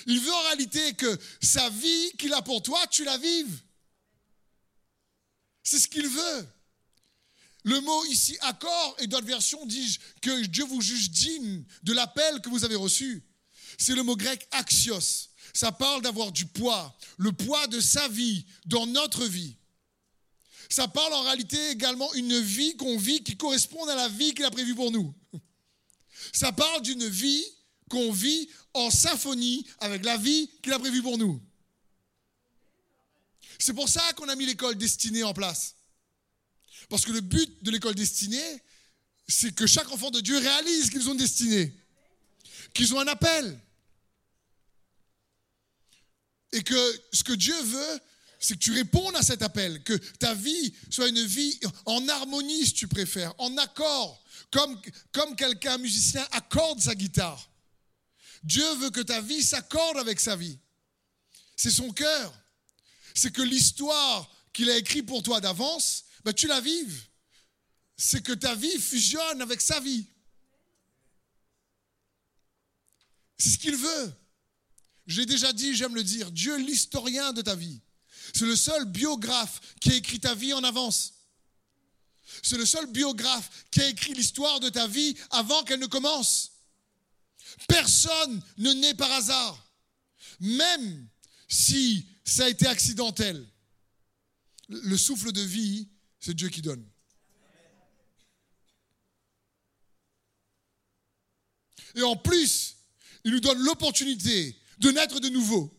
Il 0.07 0.21
veut 0.21 0.33
en 0.33 0.43
réalité 0.43 0.95
que 0.95 1.19
sa 1.41 1.69
vie 1.71 2.13
qu'il 2.19 2.33
a 2.33 2.43
pour 2.43 2.63
toi, 2.63 2.81
tu 2.89 3.05
la 3.05 3.17
vives. 3.19 3.61
C'est 5.63 5.79
ce 5.79 5.89
qu'il 5.89 6.09
veut. 6.09 6.49
Le 7.65 7.81
mot 7.81 8.05
ici 8.07 8.37
accord, 8.41 8.97
et 8.99 9.07
d'autres 9.07 9.27
versions 9.27 9.65
disent 9.67 9.99
que 10.21 10.45
Dieu 10.47 10.65
vous 10.65 10.81
juge 10.81 11.11
digne 11.11 11.65
de 11.85 11.93
l'appel 11.93 12.41
que 12.41 12.49
vous 12.49 12.65
avez 12.65 12.75
reçu. 12.75 13.25
C'est 13.79 13.95
le 13.95 14.03
mot 14.03 14.17
grec 14.17 14.47
axios. 14.51 15.29
Ça 15.55 15.71
parle 15.71 16.03
d'avoir 16.03 16.33
du 16.33 16.47
poids, 16.47 16.97
le 17.19 17.31
poids 17.33 17.67
de 17.69 17.81
sa 17.81 18.09
vie 18.09 18.45
dans 18.67 18.87
notre 18.87 19.25
vie. 19.27 19.57
Ça 20.69 20.89
parle 20.89 21.13
en 21.13 21.23
réalité 21.23 21.71
également 21.71 22.13
une 22.15 22.41
vie 22.41 22.77
qu'on 22.77 22.97
vit 22.97 23.23
qui 23.23 23.37
correspond 23.37 23.87
à 23.87 23.95
la 23.95 24.09
vie 24.09 24.33
qu'il 24.35 24.45
a 24.45 24.51
prévue 24.51 24.75
pour 24.75 24.91
nous. 24.91 25.15
Ça 26.33 26.51
parle 26.51 26.83
d'une 26.83 27.07
vie 27.07 27.45
qu'on 27.91 28.11
vit 28.11 28.49
en 28.75 28.91
symphonie 28.91 29.67
avec 29.81 30.05
la 30.05 30.17
vie 30.17 30.51
qu'il 30.63 30.73
a 30.73 30.79
prévue 30.79 31.03
pour 31.03 31.19
nous. 31.19 31.41
C'est 33.59 33.75
pour 33.75 33.89
ça 33.89 34.03
qu'on 34.15 34.29
a 34.29 34.35
mis 34.35 34.47
l'école 34.47 34.77
destinée 34.77 35.23
en 35.23 35.35
place. 35.35 35.77
Parce 36.89 37.05
que 37.05 37.13
le 37.13 37.21
but 37.21 37.63
de 37.63 37.71
l'école 37.71 37.95
destinée, 37.95 38.63
c'est 39.29 39.55
que 39.55 39.67
chaque 39.67 39.91
enfant 39.93 40.11
de 40.11 40.21
Dieu 40.21 40.37
réalise 40.39 40.91
qu'ils 40.91 41.09
ont 41.09 41.15
une 41.15 41.73
qu'ils 42.75 42.95
ont 42.95 43.01
un 43.01 43.07
appel. 43.07 43.59
Et 46.53 46.63
que 46.63 47.03
ce 47.13 47.23
que 47.23 47.33
Dieu 47.33 47.55
veut, 47.63 48.01
c'est 48.39 48.55
que 48.55 48.59
tu 48.59 48.73
répondes 48.73 49.15
à 49.17 49.23
cet 49.23 49.43
appel, 49.43 49.83
que 49.85 49.95
ta 49.95 50.35
vie 50.35 50.75
soit 50.91 51.09
une 51.09 51.23
vie 51.23 51.59
en 51.87 52.07
harmonie, 52.09 52.67
si 52.67 52.73
tu 52.73 52.89
préfères, 52.89 53.33
en 53.39 53.57
accord, 53.57 54.23
comme, 54.51 54.81
comme 55.13 55.37
quelqu'un, 55.37 55.79
musicien, 55.79 56.27
accorde 56.33 56.81
sa 56.81 56.95
guitare. 56.95 57.52
Dieu 58.43 58.75
veut 58.77 58.91
que 58.91 59.01
ta 59.01 59.21
vie 59.21 59.43
s'accorde 59.43 59.99
avec 59.99 60.21
sa 60.21 60.37
vie. 60.37 60.59
C'est 61.57 61.71
son 61.71 61.93
cœur. 61.93 62.35
C'est 63.15 63.33
que 63.33 63.43
l'histoire 63.43 64.31
qu'il 64.53 64.71
a 64.71 64.77
écrite 64.77 65.07
pour 65.07 65.23
toi 65.23 65.41
d'avance, 65.41 66.05
ben, 66.25 66.33
tu 66.33 66.47
la 66.47 66.61
vives. 66.61 67.03
C'est 67.97 68.23
que 68.23 68.33
ta 68.33 68.55
vie 68.55 68.79
fusionne 68.79 69.43
avec 69.43 69.61
sa 69.61 69.81
vie. 69.81 70.07
C'est 73.39 73.51
ce 73.51 73.59
qu'il 73.59 73.77
veut. 73.77 74.13
J'ai 75.07 75.27
déjà 75.27 75.53
dit, 75.53 75.75
j'aime 75.75 75.95
le 75.95 76.05
dire, 76.05 76.31
Dieu 76.31 76.57
l'historien 76.57 77.33
de 77.33 77.43
ta 77.43 77.55
vie. 77.55 77.81
C'est 78.35 78.47
le 78.47 78.57
seul 78.57 78.85
biographe 78.85 79.61
qui 79.81 79.91
a 79.91 79.97
écrit 79.97 80.21
ta 80.21 80.35
vie 80.35 80.53
en 80.53 80.63
avance. 80.65 81.15
C'est 82.43 82.57
le 82.57 82.67
seul 82.67 82.87
biographe 82.87 83.67
qui 83.71 83.83
a 83.83 83.89
écrit 83.89 84.15
l'histoire 84.15 84.61
de 84.61 84.69
ta 84.69 84.87
vie 84.87 85.17
avant 85.31 85.65
qu'elle 85.65 85.81
ne 85.81 85.87
commence. 85.87 86.52
Personne 87.69 88.43
ne 88.59 88.73
naît 88.73 88.95
par 88.95 89.11
hasard, 89.13 89.73
même 90.41 91.09
si 91.49 92.07
ça 92.25 92.45
a 92.45 92.49
été 92.49 92.67
accidentel. 92.67 93.47
Le 94.69 94.97
souffle 94.97 95.33
de 95.33 95.43
vie, 95.43 95.89
c'est 96.21 96.35
Dieu 96.35 96.49
qui 96.49 96.63
donne. 96.63 96.87
Et 101.95 102.03
en 102.03 102.17
plus, 102.17 102.77
il 103.25 103.33
nous 103.33 103.41
donne 103.41 103.59
l'opportunité 103.59 104.57
de 104.79 104.91
naître 104.91 105.21
de 105.21 105.29
nouveau. 105.29 105.79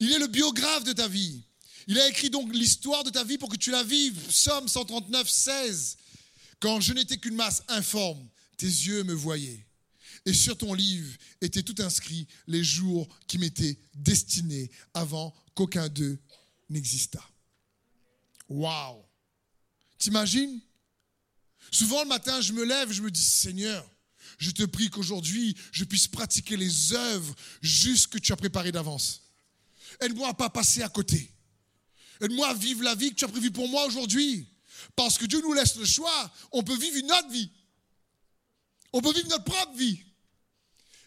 Il 0.00 0.12
est 0.12 0.18
le 0.18 0.28
biographe 0.28 0.84
de 0.84 0.92
ta 0.92 1.08
vie. 1.08 1.42
Il 1.88 1.98
a 1.98 2.06
écrit 2.06 2.28
donc 2.28 2.52
l'histoire 2.54 3.02
de 3.02 3.08
ta 3.08 3.24
vie 3.24 3.38
pour 3.38 3.48
que 3.48 3.56
tu 3.56 3.70
la 3.70 3.82
vives. 3.82 4.20
Psaume 4.28 4.68
139, 4.68 5.28
16. 5.28 5.96
Quand 6.60 6.82
je 6.82 6.92
n'étais 6.92 7.16
qu'une 7.16 7.34
masse 7.34 7.62
informe, 7.68 8.28
tes 8.58 8.66
yeux 8.66 9.04
me 9.04 9.14
voyaient. 9.14 9.66
Et 10.26 10.34
sur 10.34 10.58
ton 10.58 10.74
livre 10.74 11.16
étaient 11.40 11.62
tout 11.62 11.76
inscrits 11.78 12.28
les 12.46 12.62
jours 12.62 13.08
qui 13.26 13.38
m'étaient 13.38 13.78
destinés 13.94 14.70
avant 14.92 15.34
qu'aucun 15.54 15.88
d'eux 15.88 16.18
n'existât. 16.68 17.26
Waouh! 18.50 19.02
T'imagines? 19.96 20.60
Souvent 21.70 22.02
le 22.02 22.08
matin, 22.08 22.42
je 22.42 22.52
me 22.52 22.64
lève, 22.64 22.92
je 22.92 23.00
me 23.00 23.10
dis, 23.10 23.24
Seigneur, 23.24 23.90
je 24.36 24.50
te 24.50 24.64
prie 24.64 24.90
qu'aujourd'hui, 24.90 25.56
je 25.72 25.84
puisse 25.84 26.06
pratiquer 26.06 26.58
les 26.58 26.92
œuvres 26.92 27.34
juste 27.62 28.08
que 28.08 28.18
tu 28.18 28.30
as 28.32 28.36
préparées 28.36 28.72
d'avance. 28.72 29.22
Aide-moi 30.00 30.28
à 30.28 30.34
pas 30.34 30.50
passer 30.50 30.82
à 30.82 30.88
côté. 30.90 31.32
Aide-moi 32.20 32.48
à 32.48 32.54
vivre 32.54 32.82
la 32.82 32.94
vie 32.94 33.10
que 33.10 33.16
tu 33.16 33.24
as 33.24 33.28
prévue 33.28 33.50
pour 33.50 33.68
moi 33.68 33.86
aujourd'hui. 33.86 34.46
Parce 34.96 35.18
que 35.18 35.26
Dieu 35.26 35.40
nous 35.40 35.52
laisse 35.52 35.76
le 35.76 35.84
choix. 35.84 36.32
On 36.52 36.62
peut 36.62 36.76
vivre 36.76 36.96
une 36.96 37.10
autre 37.12 37.30
vie. 37.30 37.50
On 38.92 39.00
peut 39.00 39.12
vivre 39.12 39.28
notre 39.28 39.44
propre 39.44 39.76
vie. 39.76 40.00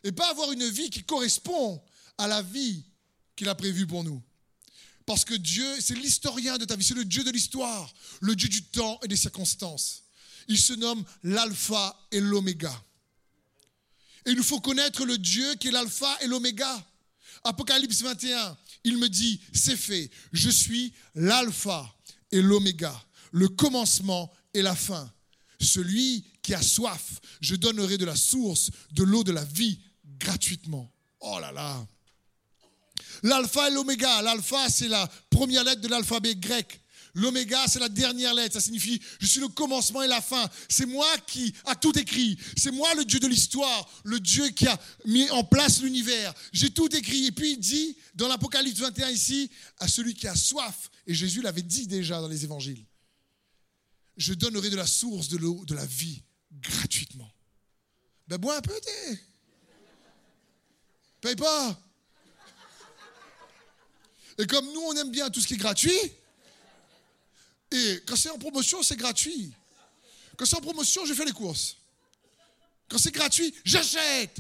Et 0.04 0.12
pas 0.12 0.30
avoir 0.30 0.52
une 0.52 0.68
vie 0.68 0.90
qui 0.90 1.04
correspond 1.04 1.82
à 2.18 2.28
la 2.28 2.42
vie 2.42 2.84
qu'il 3.36 3.50
a 3.50 3.56
prévue 3.56 3.88
pour 3.88 4.04
nous. 4.04 4.22
Parce 5.06 5.26
que 5.26 5.34
Dieu, 5.34 5.68
c'est 5.80 5.96
l'historien 5.96 6.58
de 6.58 6.66
ta 6.66 6.76
vie, 6.76 6.84
c'est 6.84 6.94
le 6.94 7.06
Dieu 7.06 7.24
de 7.24 7.32
l'histoire, 7.32 7.92
le 8.22 8.36
Dieu 8.36 8.48
du 8.48 8.64
temps 8.64 9.00
et 9.04 9.08
des 9.08 9.16
circonstances. 9.16 10.04
Il 10.48 10.60
se 10.60 10.74
nomme 10.74 11.04
l'alpha 11.24 12.00
et 12.12 12.20
l'oméga. 12.20 12.72
Et 14.26 14.32
il 14.32 14.38
nous 14.38 14.44
faut 14.44 14.60
connaître 14.60 15.06
le 15.06 15.18
Dieu 15.18 15.56
qui 15.56 15.68
est 15.68 15.72
l'alpha 15.72 16.18
et 16.22 16.28
l'oméga. 16.28 16.86
Apocalypse 17.44 18.02
21, 18.02 18.58
il 18.84 18.98
me 18.98 19.10
dit, 19.10 19.40
c'est 19.54 19.78
fait, 19.78 20.10
je 20.32 20.50
suis 20.50 20.94
l'alpha 21.16 21.94
et 22.32 22.42
l'oméga, 22.42 22.94
le 23.32 23.48
commencement 23.48 24.32
et 24.54 24.62
la 24.62 24.76
fin. 24.76 25.12
Celui 25.60 26.26
qui 26.42 26.54
a 26.54 26.62
soif, 26.62 27.20
je 27.40 27.56
donnerai 27.56 27.98
de 27.98 28.06
la 28.06 28.16
source, 28.16 28.72
de 28.94 29.04
l'eau 29.04 29.24
de 29.24 29.32
la 29.32 29.44
vie 29.44 29.80
gratuitement. 30.18 30.92
Oh 31.20 31.38
là 31.40 31.52
là. 31.52 31.88
L'alpha 33.24 33.70
et 33.70 33.74
l'oméga. 33.74 34.22
L'alpha, 34.22 34.70
c'est 34.70 34.88
la 34.88 35.08
première 35.30 35.64
lettre 35.64 35.82
de 35.82 35.88
l'alphabet 35.88 36.36
grec. 36.36 36.81
L'oméga, 37.14 37.68
c'est 37.68 37.80
la 37.80 37.90
dernière 37.90 38.34
lettre. 38.34 38.54
Ça 38.54 38.62
signifie 38.62 39.02
je 39.20 39.26
suis 39.26 39.40
le 39.40 39.48
commencement 39.50 40.02
et 40.02 40.08
la 40.08 40.22
fin. 40.22 40.50
C'est 40.70 40.86
moi 40.86 41.08
qui 41.28 41.54
a 41.66 41.76
tout 41.76 41.98
écrit. 41.98 42.38
C'est 42.58 42.72
moi 42.72 42.94
le 42.96 43.06
Dieu 43.06 43.20
de 43.20 43.28
l'histoire, 43.28 43.90
le 44.04 44.20
Dieu 44.20 44.50
qui 44.50 44.68
a 44.68 44.80
mis 45.06 45.30
en 45.32 45.44
place 45.44 45.82
l'univers. 45.82 46.34
J'ai 46.54 46.70
tout 46.70 46.94
écrit. 46.96 47.26
Et 47.26 47.32
puis 47.32 47.54
il 47.54 47.60
dit 47.60 47.98
dans 48.16 48.28
l'Apocalypse 48.28 48.80
21 48.80 49.10
ici, 49.10 49.50
à 49.80 49.88
celui 49.88 50.14
qui 50.14 50.28
a 50.28 50.36
soif, 50.36 50.90
et 51.08 51.14
Jésus 51.14 51.42
l'avait 51.42 51.62
dit 51.62 51.88
déjà 51.88 52.22
dans 52.22 52.28
les 52.28 52.44
évangiles, 52.44 52.86
je 54.18 54.34
donnerai 54.34 54.70
de 54.70 54.76
la 54.76 54.88
source 54.88 55.28
de 55.30 55.38
l'eau 55.38 55.64
de 55.66 55.74
la 55.74 55.86
vie 55.86 56.24
gratuitement. 56.52 57.32
Ben 58.28 58.38
bois 58.38 58.58
un 58.58 58.62
peu, 58.62 58.80
t'es. 58.80 59.20
Paye 61.22 61.36
pas. 61.36 61.80
Et 64.38 64.48
comme 64.48 64.66
nous, 64.74 64.82
on 64.82 64.94
aime 64.94 65.12
bien 65.12 65.30
tout 65.30 65.40
ce 65.40 65.48
qui 65.48 65.54
est 65.54 65.58
gratuit, 65.58 66.00
et 67.72 68.04
quand 68.06 68.16
c'est 68.16 68.30
en 68.30 68.38
promotion, 68.38 68.84
c'est 68.84 68.98
gratuit. 68.98 69.52
Quand 70.38 70.46
c'est 70.46 70.58
en 70.58 70.62
promotion, 70.62 71.06
je 71.06 71.14
fais 71.14 71.26
les 71.26 71.32
courses. 71.32 71.78
Quand 72.90 72.98
c'est 72.98 73.12
gratuit, 73.12 73.54
j'achète. 73.64 74.38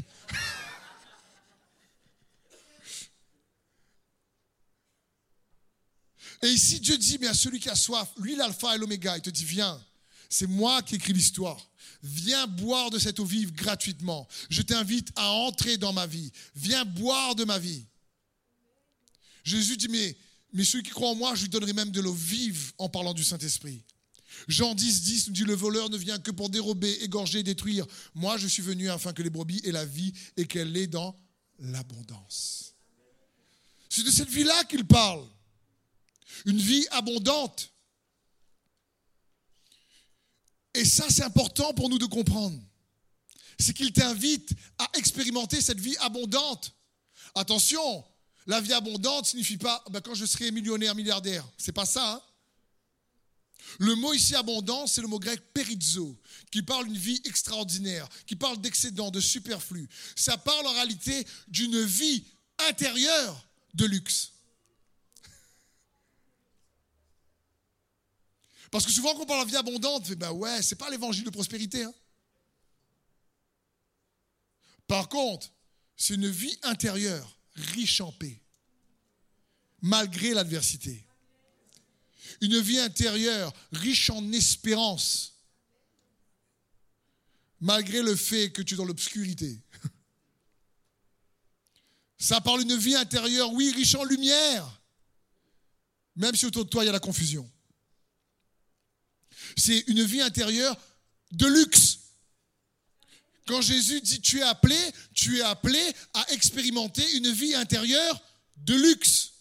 Et 6.44 6.48
ici, 6.48 6.80
Dieu 6.80 6.98
dit, 6.98 7.18
mais 7.20 7.28
à 7.28 7.34
celui 7.34 7.60
qui 7.60 7.70
a 7.70 7.76
soif, 7.76 8.10
lui 8.18 8.36
l'alpha 8.36 8.76
et 8.76 8.78
l'oméga, 8.78 9.16
il 9.16 9.22
te 9.22 9.30
dit, 9.30 9.46
viens, 9.46 9.82
c'est 10.30 10.48
moi 10.48 10.82
qui 10.82 10.96
écris 10.96 11.14
l'histoire. 11.14 11.70
Viens 12.04 12.48
boire 12.48 12.90
de 12.90 12.98
cette 12.98 13.20
eau 13.20 13.26
vive 13.26 13.54
gratuitement. 13.54 14.28
Je 14.50 14.64
t'invite 14.64 15.10
à 15.16 15.30
entrer 15.30 15.78
dans 15.78 15.94
ma 15.94 16.08
vie. 16.08 16.32
Viens 16.56 16.84
boire 16.84 17.36
de 17.36 17.46
ma 17.46 17.60
vie. 17.60 17.86
Jésus 19.44 19.78
dit, 19.78 19.88
mais 19.88 20.18
mais 20.54 20.64
celui 20.64 20.84
qui 20.84 20.92
croit 20.92 21.10
en 21.10 21.16
moi, 21.16 21.36
je 21.36 21.44
lui 21.44 21.50
donnerai 21.50 21.74
même 21.74 21.92
de 21.92 22.02
l'eau 22.02 22.14
vive 22.14 22.74
en 22.78 22.90
parlant 22.90 23.14
du 23.14 23.24
Saint-Esprit. 23.24 23.84
Jean 24.48 24.76
10, 24.76 25.02
10 25.04 25.28
nous 25.28 25.34
dit 25.34 25.44
Le 25.44 25.54
voleur 25.54 25.90
ne 25.90 25.98
vient 25.98 26.20
que 26.20 26.32
pour 26.32 26.50
dérober, 26.50 26.92
égorger, 27.04 27.44
détruire. 27.44 27.86
Moi, 28.16 28.38
je 28.38 28.48
suis 28.48 28.64
venu 28.64 28.90
afin 28.90 29.14
que 29.14 29.22
les 29.22 29.30
brebis 29.30 29.62
aient 29.66 29.72
la 29.72 29.86
vie 29.86 30.14
et 30.38 30.46
qu'elle 30.46 30.72
l'ait 30.72 30.88
dans 30.88 31.18
l'abondance. 31.60 32.74
C'est 33.90 34.04
de 34.04 34.12
cette 34.12 34.30
vie-là 34.30 34.64
qu'il 34.66 34.86
parle. 34.86 35.26
Une 36.46 36.58
vie 36.58 36.86
abondante. 36.92 37.74
Et 40.74 40.86
ça, 40.86 41.06
c'est 41.10 41.24
important 41.24 41.74
pour 41.74 41.90
nous 41.90 41.98
de 41.98 42.06
comprendre. 42.06 42.60
C'est 43.60 43.74
qu'il 43.74 43.92
t'invite 43.92 44.52
à 44.78 44.90
expérimenter 44.98 45.62
cette 45.62 45.80
vie 45.80 45.96
abondante. 45.98 46.74
Attention, 47.36 48.04
la 48.48 48.60
vie 48.62 48.74
abondante 48.74 49.28
signifie 49.28 49.58
pas 49.58 49.84
ben, 49.92 50.02
quand 50.02 50.16
je 50.16 50.26
serai 50.26 50.52
millionnaire, 50.52 50.96
milliardaire. 50.96 51.48
C'est 51.58 51.72
pas 51.72 51.86
ça. 51.86 52.14
Hein. 52.14 52.22
le 53.80 53.96
mot 53.96 54.14
ici 54.14 54.36
abondant, 54.36 54.88
c'est 54.88 55.02
le 55.02 55.08
mot 55.08 55.20
grec 55.20 55.42
perizo, 55.54 56.20
qui 56.52 56.64
parle 56.64 56.86
d'une 56.86 56.98
vie 56.98 57.22
extraordinaire, 57.26 58.10
qui 58.26 58.36
parle 58.36 58.60
d'excédent, 58.60 59.12
de 59.12 59.20
superflu. 59.20 59.88
Ça 60.16 60.38
parle 60.38 60.66
en 60.68 60.74
réalité 60.74 61.26
d'une 61.48 61.82
vie 61.84 62.26
intérieure 62.68 63.48
de 63.74 63.86
luxe. 63.86 64.32
Parce 68.72 68.86
que 68.86 68.92
souvent, 68.92 69.14
quand 69.14 69.22
on 69.22 69.26
parle 69.26 69.46
de 69.46 69.52
vie 69.52 69.58
abondante, 69.58 70.12
ben 70.14 70.32
ouais, 70.32 70.62
c'est 70.62 70.76
pas 70.76 70.90
l'évangile 70.90 71.26
de 71.26 71.30
prospérité. 71.30 71.84
Hein. 71.84 71.94
Par 74.88 75.08
contre, 75.08 75.52
c'est 75.96 76.16
une 76.16 76.28
vie 76.28 76.58
intérieure 76.64 77.38
riche 77.56 78.02
en 78.02 78.12
paix, 78.12 78.42
malgré 79.82 80.34
l'adversité. 80.34 81.06
Une 82.40 82.60
vie 82.60 82.80
intérieure 82.80 83.54
riche 83.72 84.10
en 84.10 84.32
espérance, 84.32 85.34
malgré 87.60 88.02
le 88.02 88.16
fait 88.16 88.52
que 88.52 88.62
tu 88.62 88.74
es 88.74 88.78
dans 88.78 88.86
l'obscurité. 88.86 89.62
Ça 92.18 92.42
parle 92.42 92.64
d'une 92.64 92.78
vie 92.78 92.96
intérieure, 92.96 93.52
oui, 93.54 93.72
riche 93.76 93.96
en 93.96 94.04
lumière, 94.04 94.82
même 96.16 96.36
si 96.36 96.46
autour 96.46 96.66
de 96.66 96.70
toi 96.70 96.84
il 96.84 96.88
y 96.88 96.90
a 96.90 96.94
la 96.94 97.00
confusion. 97.00 97.50
C'est 99.58 99.80
une 99.88 100.04
vie 100.04 100.22
intérieure 100.22 100.78
de 101.32 101.48
luxe. 101.48 102.01
Quand 103.52 103.60
Jésus 103.60 104.00
dit 104.00 104.22
tu 104.22 104.40
es 104.40 104.44
appelé, 104.44 104.78
tu 105.14 105.40
es 105.40 105.42
appelé 105.42 105.94
à 106.14 106.32
expérimenter 106.32 107.06
une 107.18 107.30
vie 107.34 107.54
intérieure 107.54 108.18
de 108.56 108.74
luxe. 108.76 109.34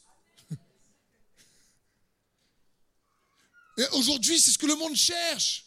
Aujourd'hui, 3.93 4.41
c'est 4.41 4.51
ce 4.51 4.59
que 4.59 4.67
le 4.67 4.75
monde 4.75 4.97
cherche. 4.97 5.65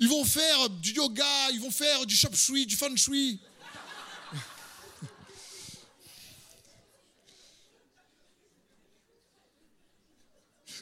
Ils 0.00 0.08
vont 0.08 0.24
faire 0.24 0.68
du 0.68 0.94
yoga, 0.94 1.50
ils 1.52 1.60
vont 1.60 1.70
faire 1.70 2.04
du 2.06 2.16
shop 2.16 2.34
shui, 2.34 2.66
du 2.66 2.74
feng 2.74 2.96
shui. 2.96 3.40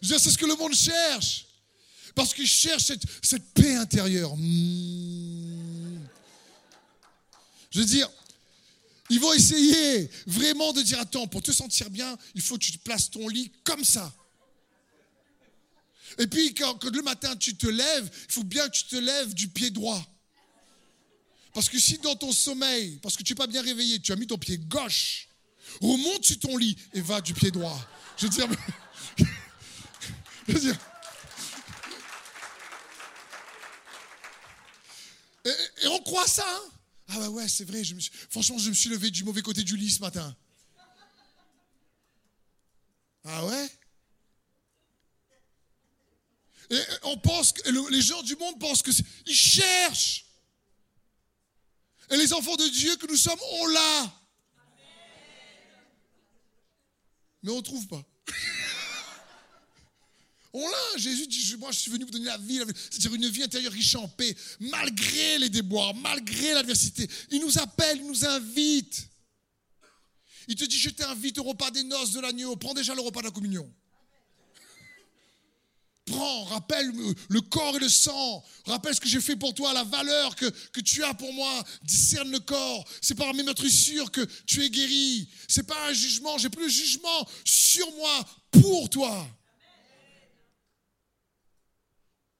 C'est 0.00 0.18
ce 0.18 0.38
que 0.38 0.46
le 0.46 0.56
monde 0.56 0.74
cherche. 0.74 1.48
Parce 2.14 2.32
qu'il 2.32 2.46
cherche 2.46 2.84
cette, 2.84 3.52
paix 3.52 3.74
intérieure. 3.74 4.34
Hmm. 4.34 5.01
Je 7.72 7.80
veux 7.80 7.84
dire, 7.84 8.08
ils 9.10 9.20
vont 9.20 9.32
essayer 9.32 10.10
vraiment 10.26 10.72
de 10.72 10.82
dire, 10.82 11.00
attends, 11.00 11.26
pour 11.26 11.42
te 11.42 11.52
sentir 11.52 11.90
bien, 11.90 12.16
il 12.34 12.42
faut 12.42 12.56
que 12.56 12.64
tu 12.64 12.78
places 12.78 13.10
ton 13.10 13.28
lit 13.28 13.50
comme 13.64 13.84
ça. 13.84 14.12
Et 16.18 16.26
puis, 16.26 16.54
quand, 16.54 16.84
le 16.84 17.02
matin 17.02 17.34
tu 17.36 17.56
te 17.56 17.66
lèves, 17.66 18.10
il 18.28 18.32
faut 18.32 18.44
bien 18.44 18.66
que 18.68 18.76
tu 18.76 18.84
te 18.84 18.96
lèves 18.96 19.34
du 19.34 19.48
pied 19.48 19.70
droit. 19.70 20.02
Parce 21.54 21.68
que 21.68 21.78
si 21.78 21.98
dans 21.98 22.16
ton 22.16 22.32
sommeil, 22.32 22.98
parce 23.02 23.16
que 23.16 23.22
tu 23.22 23.32
n'es 23.32 23.36
pas 23.36 23.46
bien 23.46 23.62
réveillé, 23.62 24.00
tu 24.00 24.12
as 24.12 24.16
mis 24.16 24.26
ton 24.26 24.38
pied 24.38 24.58
gauche, 24.58 25.28
remonte 25.80 26.24
sur 26.24 26.38
ton 26.38 26.56
lit 26.56 26.76
et 26.92 27.00
va 27.00 27.20
du 27.20 27.34
pied 27.34 27.50
droit. 27.50 27.78
Je 28.16 28.26
veux 28.26 28.30
dire, 28.30 28.48
je 30.48 30.52
veux 30.52 30.60
dire 30.60 30.78
et, 35.44 35.86
on 35.88 35.98
croit 36.00 36.26
ça. 36.26 36.46
Hein? 36.46 36.81
Ah 37.08 37.20
ouais, 37.20 37.26
ouais, 37.26 37.48
c'est 37.48 37.64
vrai. 37.64 37.84
Je 37.84 37.94
me 37.94 38.00
suis, 38.00 38.12
franchement, 38.30 38.58
je 38.58 38.70
me 38.70 38.74
suis 38.74 38.90
levé 38.90 39.10
du 39.10 39.24
mauvais 39.24 39.42
côté 39.42 39.62
du 39.62 39.76
lit 39.76 39.90
ce 39.90 40.00
matin. 40.00 40.36
Ah 43.24 43.44
ouais? 43.46 43.70
Et 46.70 46.80
on 47.02 47.18
pense 47.18 47.52
les 47.90 48.02
gens 48.02 48.22
du 48.22 48.34
monde 48.36 48.58
pensent 48.58 48.82
que 48.82 48.90
ils 49.26 49.34
cherchent. 49.34 50.26
Et 52.10 52.16
les 52.16 52.32
enfants 52.32 52.56
de 52.56 52.68
Dieu 52.68 52.96
que 52.96 53.06
nous 53.06 53.16
sommes, 53.16 53.40
on 53.52 53.66
l'a. 53.66 54.12
Mais 57.42 57.50
on 57.50 57.56
ne 57.56 57.62
trouve 57.62 57.86
pas. 57.88 58.02
On 60.52 60.68
l'a. 60.68 60.98
Jésus 60.98 61.26
dit, 61.26 61.56
moi 61.58 61.70
je 61.72 61.78
suis 61.78 61.90
venu 61.90 62.04
vous 62.04 62.10
donner 62.10 62.26
la 62.26 62.38
vie, 62.38 62.60
c'est-à-dire 62.90 63.14
une 63.14 63.28
vie 63.28 63.42
intérieure 63.42 63.72
riche 63.72 63.94
en 63.94 64.08
paix, 64.08 64.34
malgré 64.60 65.38
les 65.38 65.48
déboires, 65.48 65.94
malgré 65.94 66.52
l'adversité. 66.54 67.08
Il 67.30 67.40
nous 67.40 67.58
appelle, 67.58 67.98
il 67.98 68.06
nous 68.06 68.24
invite. 68.24 69.08
Il 70.48 70.56
te 70.56 70.64
dit, 70.64 70.78
je 70.78 70.90
t'invite 70.90 71.38
au 71.38 71.44
repas 71.44 71.70
des 71.70 71.84
noces 71.84 72.12
de 72.12 72.20
l'agneau. 72.20 72.56
Prends 72.56 72.74
déjà 72.74 72.94
le 72.94 73.00
repas 73.00 73.20
de 73.20 73.26
la 73.26 73.30
communion. 73.30 73.72
Prends, 76.06 76.44
rappelle 76.44 76.92
le 77.28 77.40
corps 77.42 77.76
et 77.76 77.78
le 77.78 77.88
sang. 77.88 78.44
Rappelle 78.66 78.94
ce 78.94 79.00
que 79.00 79.08
j'ai 79.08 79.20
fait 79.20 79.36
pour 79.36 79.54
toi, 79.54 79.72
la 79.72 79.84
valeur 79.84 80.34
que, 80.34 80.46
que 80.72 80.80
tu 80.80 81.04
as 81.04 81.14
pour 81.14 81.32
moi. 81.32 81.64
Discerne 81.84 82.30
le 82.30 82.40
corps. 82.40 82.84
C'est 83.00 83.14
par 83.14 83.32
mes 83.34 83.44
sûr 83.70 84.10
que 84.10 84.20
tu 84.46 84.64
es 84.64 84.70
guéri. 84.70 85.28
C'est 85.48 85.62
pas 85.62 85.88
un 85.88 85.92
jugement. 85.92 86.36
J'ai 86.38 86.50
plus 86.50 86.64
le 86.64 86.70
jugement 86.70 87.28
sur 87.44 87.90
moi 87.92 88.26
pour 88.50 88.90
toi. 88.90 89.26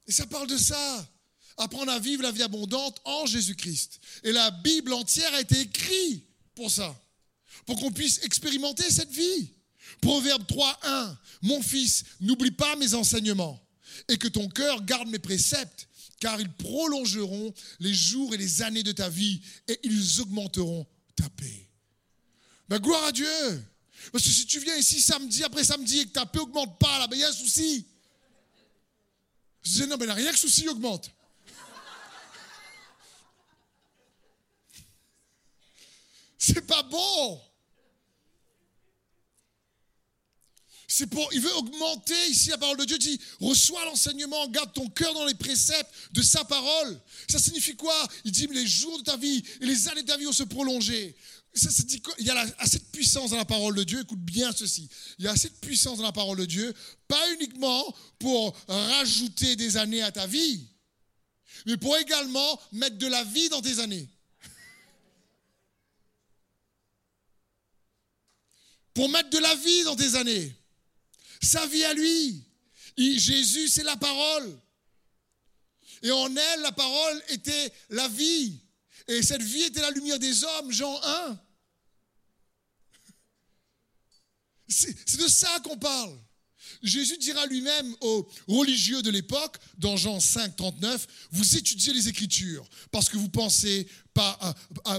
Et 0.07 0.13
ça 0.13 0.27
parle 0.27 0.49
de 0.49 0.57
ça. 0.57 1.09
Apprendre 1.59 1.93
à 1.93 1.99
vivre 1.99 2.23
la 2.23 2.33
vie 2.33 2.43
abondante 2.43 3.01
en 3.05 3.27
Jésus-Christ. 3.27 4.01
Et 4.25 4.33
la 4.33 4.51
Bible 4.51 4.93
entière 4.93 5.33
a 5.35 5.41
été 5.41 5.61
écrite 5.61 6.27
pour 6.55 6.71
ça. 6.71 6.99
Pour 7.67 7.77
qu'on 7.79 7.93
puisse 7.93 8.23
expérimenter 8.23 8.91
cette 8.91 9.13
vie. 9.13 9.51
Proverbe 10.01 10.43
3.1, 10.45 11.17
mon 11.43 11.63
fils, 11.63 12.05
n'oublie 12.21 12.51
pas 12.51 12.77
mes 12.77 12.95
enseignements 12.95 13.63
et 14.09 14.17
que 14.17 14.29
ton 14.29 14.49
cœur 14.49 14.83
garde 14.85 15.09
mes 15.09 15.19
préceptes, 15.19 15.89
car 16.21 16.41
ils 16.41 16.53
prolongeront 16.53 17.53
les 17.81 17.95
jours 17.95 18.35
et 18.35 18.37
les 18.37 18.63
années 18.63 18.83
de 18.83 18.93
ta 18.93 19.09
vie 19.09 19.41
et 19.69 19.79
ils 19.85 20.21
augmenteront 20.21 20.87
ta 21.15 21.29
paix. 21.31 21.69
Ben, 22.69 22.79
gloire 22.79 23.05
à 23.05 23.13
Dieu. 23.13 23.65
Parce 24.13 24.25
que 24.25 24.31
si 24.31 24.47
tu 24.47 24.59
viens 24.61 24.77
ici 24.77 25.01
samedi 25.01 25.45
après 25.45 25.65
samedi 25.65 26.01
et 26.01 26.07
que 26.07 26.13
ta 26.13 26.27
paix 26.27 26.41
augmente 26.41 26.79
pas, 26.79 26.99
là, 26.99 27.07
ben, 27.07 27.17
il 27.17 27.21
y 27.21 27.25
a 27.25 27.29
un 27.29 27.33
souci. 27.33 27.87
Je 29.63 29.71
disais, 29.71 29.87
non, 29.87 29.97
mais 29.97 30.11
rien 30.11 30.33
que 30.33 30.39
souci 30.39 30.69
augmente. 30.69 31.11
C'est 36.37 36.67
pas 36.67 36.83
bon. 36.83 37.41
C'est 40.89 41.07
pour, 41.07 41.33
il 41.33 41.41
veut 41.41 41.55
augmenter 41.55 42.29
ici 42.29 42.51
la 42.51 42.59
parole 42.59 42.77
de 42.77 42.85
Dieu. 42.85 42.99
dit, 42.99 43.19
reçois 43.41 43.85
l'enseignement, 43.87 44.47
garde 44.49 44.75
ton 44.75 44.91
cœur 44.91 45.15
dans 45.15 45.25
les 45.25 45.35
préceptes 45.35 45.91
de 46.11 46.21
sa 46.21 46.45
parole. 46.45 47.01
Ça 47.31 47.39
signifie 47.39 47.77
quoi? 47.77 47.95
Il 48.25 48.33
dit, 48.33 48.47
les 48.49 48.67
jours 48.67 48.99
de 48.99 49.05
ta 49.05 49.17
vie 49.17 49.43
et 49.61 49.65
les 49.65 49.89
années 49.89 50.03
de 50.03 50.09
ta 50.09 50.17
vie 50.19 50.27
vont 50.27 50.33
se 50.33 50.43
prolonger. 50.43 51.17
Il 51.55 52.27
y 52.27 52.31
a 52.31 52.47
assez 52.59 52.79
de 52.79 52.85
puissance 52.85 53.31
dans 53.31 53.37
la 53.37 53.45
parole 53.45 53.75
de 53.75 53.85
Dieu. 53.85 54.01
Écoute 54.01 54.21
bien 54.21 54.53
ceci. 54.53 54.89
Il 55.19 55.25
y 55.25 55.29
a 55.29 55.33
assez 55.33 55.51
de 55.51 55.55
puissance 55.57 55.99
dans 55.99 56.05
la 56.05 56.13
parole 56.13 56.39
de 56.39 56.47
Dieu, 56.47 56.75
pas 57.07 57.33
uniquement 57.35 57.95
pour 58.19 58.57
rajouter 58.69 59.57
des 59.57 59.77
années 59.77 60.03
à 60.03 60.11
ta 60.11 60.27
vie, 60.27 60.67
mais 61.67 61.77
pour 61.77 61.97
également 61.99 62.61
mettre 62.73 62.97
de 62.97 63.07
la 63.07 63.23
vie 63.25 63.49
dans 63.51 63.61
tes 63.61 63.81
années. 63.81 64.09
Pour 68.95 69.09
mettre 69.09 69.31
de 69.31 69.39
la 69.39 69.55
vie 69.57 69.85
dans 69.85 69.97
tes 69.97 70.15
années 70.17 70.55
sa 71.43 71.67
vie 71.67 71.85
à 71.85 71.93
lui. 71.93 72.45
Jésus, 72.97 73.69
c'est 73.69 73.83
la 73.83 73.97
parole. 73.97 74.59
Et 76.03 76.11
en 76.11 76.35
elle, 76.35 76.61
la 76.61 76.73
parole 76.73 77.23
était 77.29 77.73
la 77.91 78.09
vie. 78.09 78.61
Et 79.09 79.23
cette 79.23 79.43
vie 79.43 79.63
était 79.63 79.81
la 79.81 79.91
lumière 79.91 80.19
des 80.19 80.45
hommes, 80.45 80.73
Jean 80.73 81.01
1. 81.03 81.41
C'est 84.69 85.19
de 85.19 85.29
ça 85.29 85.61
qu'on 85.65 85.77
parle. 85.77 86.19
Jésus 86.83 87.17
dira 87.19 87.47
lui-même 87.47 87.95
aux 88.01 88.29
religieux 88.49 89.03
de 89.03 89.11
l'époque, 89.11 89.59
dans 89.79 89.97
Jean 89.97 90.21
5, 90.21 90.57
39, 90.57 91.07
vous 91.31 91.57
étudiez 91.57 91.93
les 91.93 92.09
Écritures 92.09 92.69
parce 92.91 93.09
que 93.09 93.17
vous 93.17 93.29
pensez, 93.29 93.87
pas, 94.15 94.55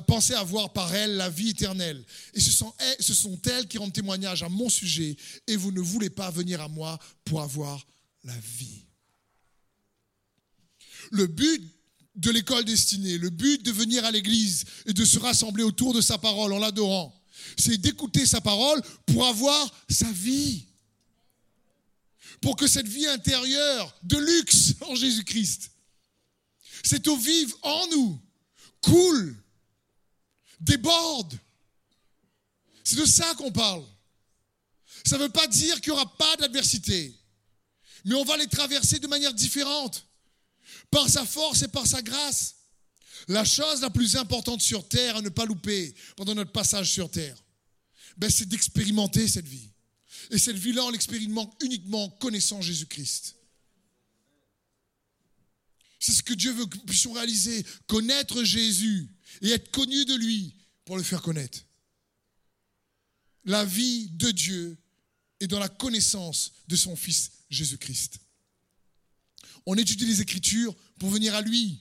pensez 0.07 0.33
avoir 0.33 0.71
par 0.71 0.93
elles 0.93 1.15
la 1.15 1.29
vie 1.29 1.49
éternelle. 1.49 2.03
Et 2.33 2.39
ce 2.39 2.51
sont, 2.51 2.73
ce 2.99 3.13
sont 3.13 3.39
elles 3.45 3.67
qui 3.67 3.77
rendent 3.77 3.93
témoignage 3.93 4.43
à 4.43 4.49
mon 4.49 4.69
sujet 4.69 5.15
et 5.47 5.55
vous 5.55 5.71
ne 5.71 5.81
voulez 5.81 6.09
pas 6.09 6.31
venir 6.31 6.61
à 6.61 6.67
moi 6.67 6.97
pour 7.25 7.41
avoir 7.41 7.85
la 8.23 8.37
vie. 8.37 8.85
Le 11.11 11.27
but 11.27 11.61
de 12.15 12.31
l'école 12.31 12.65
destinée, 12.65 13.17
le 13.17 13.29
but 13.29 13.63
de 13.63 13.71
venir 13.71 14.05
à 14.05 14.11
l'église 14.11 14.65
et 14.85 14.93
de 14.93 15.05
se 15.05 15.19
rassembler 15.19 15.63
autour 15.63 15.93
de 15.93 16.01
sa 16.01 16.17
parole 16.17 16.53
en 16.53 16.59
l'adorant, 16.59 17.13
c'est 17.57 17.77
d'écouter 17.77 18.25
sa 18.25 18.41
parole 18.41 18.81
pour 19.05 19.25
avoir 19.25 19.73
sa 19.89 20.11
vie 20.11 20.65
pour 22.43 22.57
que 22.57 22.67
cette 22.67 22.87
vie 22.87 23.07
intérieure 23.07 23.95
de 24.03 24.17
luxe 24.17 24.73
en 24.81 24.95
Jésus-Christ, 24.95 25.71
cette 26.83 27.07
eau 27.07 27.15
vive 27.15 27.55
en 27.61 27.87
nous, 27.87 28.21
coule, 28.81 29.41
déborde. 30.59 31.39
C'est 32.83 32.97
de 32.97 33.05
ça 33.05 33.33
qu'on 33.35 33.51
parle. 33.53 33.85
Ça 35.05 35.17
ne 35.17 35.23
veut 35.23 35.29
pas 35.29 35.47
dire 35.47 35.79
qu'il 35.79 35.93
n'y 35.93 35.99
aura 35.99 36.17
pas 36.17 36.35
d'adversité, 36.35 37.17
mais 38.03 38.15
on 38.15 38.25
va 38.25 38.35
les 38.35 38.47
traverser 38.47 38.99
de 38.99 39.07
manière 39.07 39.33
différente, 39.33 40.05
par 40.91 41.09
sa 41.09 41.25
force 41.25 41.63
et 41.63 41.67
par 41.67 41.87
sa 41.87 42.01
grâce. 42.01 42.55
La 43.27 43.45
chose 43.45 43.81
la 43.81 43.89
plus 43.89 44.15
importante 44.15 44.61
sur 44.61 44.87
Terre 44.87 45.17
à 45.17 45.21
ne 45.21 45.29
pas 45.29 45.45
louper 45.45 45.95
pendant 46.15 46.35
notre 46.35 46.51
passage 46.51 46.91
sur 46.91 47.09
Terre, 47.09 47.41
ben, 48.17 48.29
c'est 48.29 48.47
d'expérimenter 48.47 49.27
cette 49.27 49.47
vie. 49.47 49.69
Et 50.29 50.37
cette 50.37 50.57
vie-là, 50.57 50.83
on 50.85 50.89
l'expérimente 50.89 51.55
uniquement 51.61 52.05
en 52.05 52.09
connaissant 52.09 52.61
Jésus-Christ. 52.61 53.35
C'est 55.99 56.13
ce 56.13 56.23
que 56.23 56.33
Dieu 56.33 56.51
veut 56.51 56.65
que 56.65 56.77
nous 56.77 56.83
puissions 56.83 57.13
réaliser, 57.13 57.65
connaître 57.87 58.43
Jésus 58.43 59.09
et 59.41 59.51
être 59.51 59.71
connus 59.71 60.05
de 60.05 60.15
lui 60.15 60.53
pour 60.85 60.97
le 60.97 61.03
faire 61.03 61.21
connaître. 61.21 61.59
La 63.45 63.65
vie 63.65 64.09
de 64.09 64.31
Dieu 64.31 64.77
est 65.39 65.47
dans 65.47 65.59
la 65.59 65.69
connaissance 65.69 66.53
de 66.67 66.75
son 66.75 66.95
Fils 66.95 67.31
Jésus-Christ. 67.49 68.19
On 69.65 69.75
étudie 69.75 70.05
les 70.05 70.21
Écritures 70.21 70.75
pour 70.99 71.09
venir 71.09 71.33
à 71.35 71.41
lui. 71.41 71.79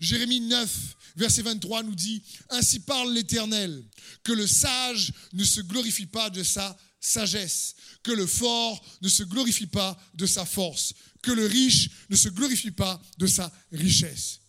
Jérémie 0.00 0.40
9, 0.40 0.96
verset 1.16 1.42
23 1.42 1.82
nous 1.82 1.94
dit, 1.94 2.22
Ainsi 2.48 2.80
parle 2.80 3.12
l'Éternel, 3.12 3.84
que 4.22 4.32
le 4.32 4.46
sage 4.46 5.12
ne 5.32 5.44
se 5.44 5.60
glorifie 5.60 6.06
pas 6.06 6.30
de 6.30 6.42
sa 6.42 6.76
sagesse, 7.00 7.74
que 8.02 8.10
le 8.12 8.26
fort 8.26 8.82
ne 9.02 9.08
se 9.08 9.22
glorifie 9.22 9.66
pas 9.66 9.98
de 10.14 10.26
sa 10.26 10.46
force, 10.46 10.94
que 11.22 11.32
le 11.32 11.46
riche 11.46 11.90
ne 12.08 12.16
se 12.16 12.28
glorifie 12.28 12.70
pas 12.70 13.00
de 13.18 13.26
sa 13.26 13.52
richesse. 13.72 14.40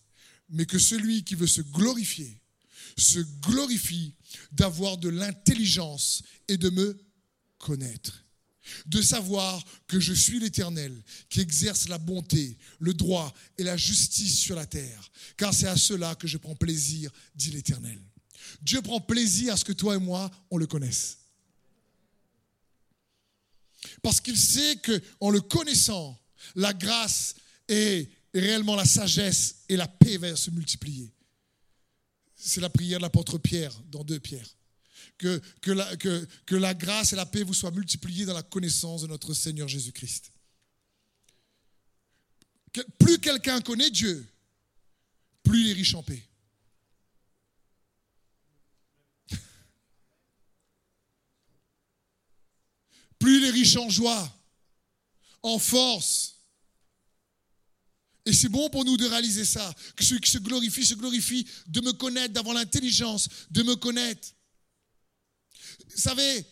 mais 0.53 0.65
que 0.65 0.79
celui 0.79 1.23
qui 1.23 1.35
veut 1.35 1.47
se 1.47 1.61
glorifier 1.61 2.41
se 2.97 3.19
glorifie 3.41 4.13
d'avoir 4.51 4.97
de 4.97 5.07
l'intelligence 5.09 6.23
et 6.49 6.57
de 6.57 6.69
me 6.69 6.97
connaître. 7.57 8.25
De 8.85 9.01
savoir 9.01 9.63
que 9.87 9.99
je 9.99 10.13
suis 10.13 10.39
l'Éternel 10.39 10.93
qui 11.29 11.41
exerce 11.41 11.87
la 11.87 11.97
bonté, 11.97 12.57
le 12.79 12.93
droit 12.93 13.33
et 13.57 13.63
la 13.63 13.77
justice 13.77 14.37
sur 14.39 14.55
la 14.55 14.65
terre. 14.65 15.11
Car 15.37 15.53
c'est 15.53 15.67
à 15.67 15.77
cela 15.77 16.15
que 16.15 16.27
je 16.27 16.37
prends 16.37 16.55
plaisir, 16.55 17.11
dit 17.35 17.51
l'Éternel. 17.51 17.99
Dieu 18.61 18.81
prend 18.81 18.99
plaisir 18.99 19.53
à 19.53 19.57
ce 19.57 19.65
que 19.65 19.73
toi 19.73 19.95
et 19.95 19.99
moi, 19.99 20.29
on 20.49 20.57
le 20.57 20.67
connaisse. 20.67 21.17
Parce 24.01 24.21
qu'il 24.21 24.37
sait 24.37 24.77
qu'en 24.77 25.29
le 25.29 25.41
connaissant, 25.41 26.19
la 26.55 26.73
grâce 26.73 27.35
et 27.67 28.09
réellement 28.33 28.75
la 28.75 28.85
sagesse 28.85 29.63
et 29.69 29.75
la 29.75 29.87
paix 29.87 30.17
vont 30.17 30.35
se 30.35 30.51
multiplier. 30.51 31.11
C'est 32.35 32.61
la 32.61 32.69
prière 32.69 32.99
de 32.99 33.03
l'apôtre 33.03 33.37
Pierre 33.37 33.73
dans 33.91 34.03
deux 34.03 34.19
Pierres. 34.19 34.55
Que, 35.21 36.55
la 36.55 36.73
grâce 36.73 37.13
et 37.13 37.15
la 37.15 37.27
paix 37.27 37.43
vous 37.43 37.53
soient 37.53 37.69
multipliées 37.69 38.25
dans 38.25 38.33
la 38.33 38.41
connaissance 38.41 39.03
de 39.03 39.07
notre 39.07 39.35
Seigneur 39.35 39.67
Jésus-Christ. 39.67 40.31
Plus 42.97 43.19
quelqu'un 43.19 43.61
connaît 43.61 43.91
Dieu, 43.91 44.27
plus 45.43 45.61
il 45.61 45.69
est 45.69 45.73
riche 45.73 45.93
en 45.93 46.01
paix. 46.01 46.27
plus 53.19 53.37
il 53.37 53.43
est 53.43 53.51
riche 53.51 53.75
en 53.75 53.89
joie, 53.89 54.33
en 55.43 55.59
force. 55.59 56.39
Et 58.25 58.33
c'est 58.33 58.49
bon 58.49 58.69
pour 58.69 58.85
nous 58.85 58.97
de 58.97 59.05
réaliser 59.05 59.45
ça, 59.45 59.71
que 59.95 60.03
celui 60.03 60.21
qui 60.21 60.31
se 60.31 60.39
glorifie, 60.39 60.83
se 60.85 60.95
glorifie 60.95 61.47
de 61.67 61.81
me 61.81 61.91
connaître, 61.91 62.33
d'avoir 62.33 62.55
l'intelligence, 62.55 63.29
de 63.51 63.61
me 63.61 63.75
connaître. 63.75 64.33
Vous 65.95 66.01
savez, 66.01 66.45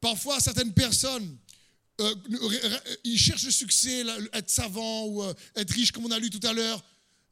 parfois 0.00 0.40
certaines 0.40 0.72
personnes, 0.72 1.38
euh, 2.00 2.14
ils 3.04 3.18
cherchent 3.18 3.44
le 3.44 3.50
succès, 3.50 4.04
être 4.32 4.50
savant 4.50 5.04
ou 5.06 5.22
euh, 5.22 5.34
être 5.54 5.70
riche, 5.72 5.92
comme 5.92 6.06
on 6.06 6.10
a 6.10 6.18
lu 6.18 6.30
tout 6.30 6.46
à 6.46 6.52
l'heure. 6.52 6.82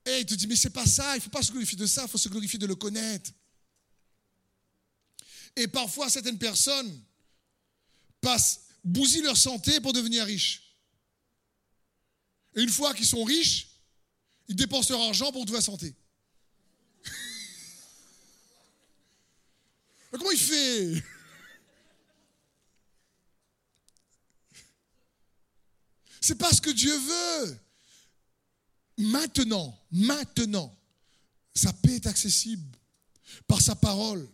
Et 0.05 0.21
ils 0.21 0.27
te 0.27 0.35
disent, 0.35 0.49
mais 0.49 0.57
c'est 0.57 0.71
pas 0.71 0.87
ça, 0.87 1.14
il 1.14 1.19
ne 1.19 1.23
faut 1.23 1.31
pas 1.31 1.43
se 1.43 1.51
glorifier 1.51 1.77
de 1.77 1.87
ça, 1.87 2.03
il 2.03 2.09
faut 2.09 2.19
se 2.19 2.29
glorifier 2.29 2.59
de 2.59 2.67
le 2.67 2.75
connaître. 2.75 3.31
Et 5.57 5.67
parfois, 5.69 6.11
certaines 6.11 6.38
personnes, 6.38 7.03
passent, 8.21 8.61
bousillent 8.85 9.23
leur 9.23 9.37
santé 9.37 9.81
pour 9.81 9.93
devenir 9.93 10.25
riches. 10.25 10.62
Et 12.55 12.62
une 12.62 12.71
fois 12.71 12.95
qu'ils 12.95 13.07
sont 13.07 13.25
riches, 13.25 13.69
ils 14.49 14.57
dépensent 14.57 14.93
leur 14.93 15.03
argent 15.03 15.33
pour 15.33 15.45
trouver 15.45 15.59
la 15.59 15.64
santé. 15.64 15.95
Comment 20.11 20.31
il 20.31 20.38
fait? 20.38 21.03
C'est 26.20 26.37
pas 26.37 26.52
ce 26.52 26.61
que 26.61 26.70
Dieu 26.70 26.96
veut. 26.96 27.59
Maintenant, 28.98 29.78
maintenant, 29.90 30.76
sa 31.54 31.72
paix 31.72 31.96
est 31.96 32.07
accessible 32.07 32.76
par 33.46 33.61
sa 33.61 33.74
parole. 33.74 34.28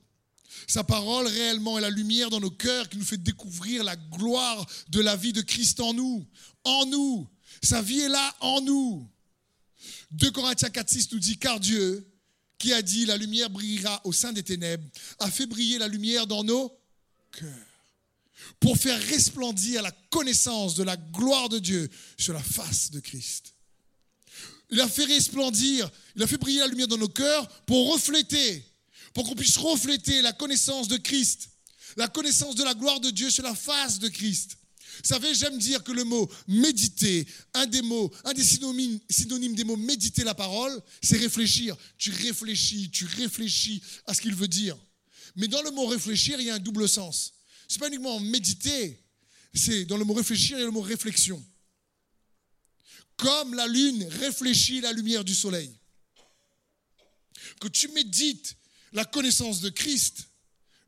Sa 0.66 0.84
parole 0.84 1.26
réellement 1.26 1.78
est 1.78 1.82
la 1.82 1.90
lumière 1.90 2.30
dans 2.30 2.40
nos 2.40 2.50
cœurs 2.50 2.88
qui 2.88 2.96
nous 2.96 3.04
fait 3.04 3.18
découvrir 3.18 3.84
la 3.84 3.96
gloire 3.96 4.66
de 4.88 5.00
la 5.00 5.16
vie 5.16 5.32
de 5.32 5.42
Christ 5.42 5.80
en 5.80 5.92
nous. 5.92 6.26
En 6.64 6.86
nous. 6.86 7.28
Sa 7.62 7.82
vie 7.82 8.00
est 8.00 8.08
là 8.08 8.34
en 8.40 8.60
nous. 8.62 9.08
2 10.12 10.30
Corinthiens 10.30 10.70
4, 10.70 11.12
nous 11.12 11.18
dit, 11.18 11.38
car 11.38 11.60
Dieu, 11.60 12.08
qui 12.56 12.72
a 12.72 12.80
dit, 12.80 13.04
la 13.04 13.16
lumière 13.16 13.50
brillera 13.50 14.00
au 14.04 14.12
sein 14.12 14.32
des 14.32 14.42
ténèbres, 14.42 14.88
a 15.18 15.30
fait 15.30 15.46
briller 15.46 15.78
la 15.78 15.88
lumière 15.88 16.26
dans 16.26 16.44
nos 16.44 16.72
cœurs 17.32 17.73
pour 18.60 18.76
faire 18.76 19.00
resplendir 19.00 19.82
la 19.82 19.92
connaissance 20.10 20.74
de 20.74 20.82
la 20.82 20.96
gloire 20.96 21.48
de 21.48 21.58
Dieu 21.58 21.88
sur 22.18 22.32
la 22.32 22.42
face 22.42 22.90
de 22.90 23.00
Christ. 23.00 23.54
Il 24.70 24.80
a 24.80 24.88
fait 24.88 25.04
resplendir, 25.04 25.90
il 26.16 26.22
a 26.22 26.26
fait 26.26 26.38
briller 26.38 26.60
la 26.60 26.66
lumière 26.66 26.88
dans 26.88 26.98
nos 26.98 27.08
cœurs 27.08 27.48
pour 27.66 27.92
refléter 27.92 28.64
pour 29.14 29.24
qu'on 29.24 29.36
puisse 29.36 29.56
refléter 29.56 30.20
la 30.20 30.32
connaissance 30.32 30.88
de 30.88 30.96
Christ, 30.96 31.48
la 31.96 32.08
connaissance 32.08 32.56
de 32.56 32.64
la 32.64 32.74
gloire 32.74 33.00
de 33.00 33.10
Dieu 33.10 33.30
sur 33.30 33.44
la 33.44 33.54
face 33.54 34.00
de 34.00 34.08
Christ. 34.08 34.58
Vous 35.02 35.08
savez, 35.08 35.34
j'aime 35.34 35.58
dire 35.58 35.82
que 35.82 35.92
le 35.92 36.04
mot 36.04 36.30
méditer, 36.46 37.26
un 37.54 37.66
des 37.66 37.82
mots, 37.82 38.12
un 38.24 38.32
des 38.32 38.44
synonymes, 38.44 39.00
synonymes 39.08 39.54
des 39.54 39.64
mots 39.64 39.76
méditer 39.76 40.24
la 40.24 40.34
parole, 40.34 40.80
c'est 41.02 41.16
réfléchir. 41.16 41.76
Tu 41.96 42.10
réfléchis, 42.10 42.90
tu 42.90 43.06
réfléchis 43.06 43.82
à 44.06 44.14
ce 44.14 44.20
qu'il 44.20 44.34
veut 44.34 44.48
dire. 44.48 44.76
Mais 45.36 45.48
dans 45.48 45.62
le 45.62 45.70
mot 45.70 45.86
réfléchir, 45.86 46.38
il 46.40 46.46
y 46.46 46.50
a 46.50 46.54
un 46.54 46.60
double 46.60 46.88
sens. 46.88 47.34
C'est 47.68 47.78
pas 47.78 47.88
uniquement 47.88 48.20
méditer, 48.20 49.02
c'est 49.54 49.84
dans 49.84 49.96
le 49.96 50.04
mot 50.04 50.14
réfléchir, 50.14 50.56
a 50.56 50.60
le 50.60 50.70
mot 50.70 50.80
réflexion. 50.80 51.42
Comme 53.16 53.54
la 53.54 53.66
lune 53.66 54.04
réfléchit 54.04 54.80
la 54.80 54.92
lumière 54.92 55.24
du 55.24 55.34
soleil. 55.34 55.74
Que 57.60 57.68
tu 57.68 57.88
médites 57.88 58.56
la 58.92 59.04
connaissance 59.04 59.60
de 59.60 59.70
Christ 59.70 60.28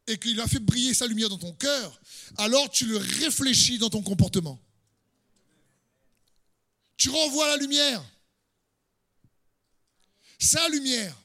et 0.06 0.18
qu'il 0.18 0.40
a 0.40 0.46
fait 0.46 0.60
briller 0.60 0.94
sa 0.94 1.06
lumière 1.06 1.28
dans 1.28 1.38
ton 1.38 1.52
cœur, 1.54 2.00
alors 2.36 2.70
tu 2.70 2.86
le 2.86 2.96
réfléchis 2.96 3.78
dans 3.78 3.90
ton 3.90 4.02
comportement. 4.02 4.60
Tu 6.96 7.10
renvoies 7.10 7.48
la 7.48 7.56
lumière. 7.56 8.04
Sa 10.38 10.68
lumière. 10.68 11.16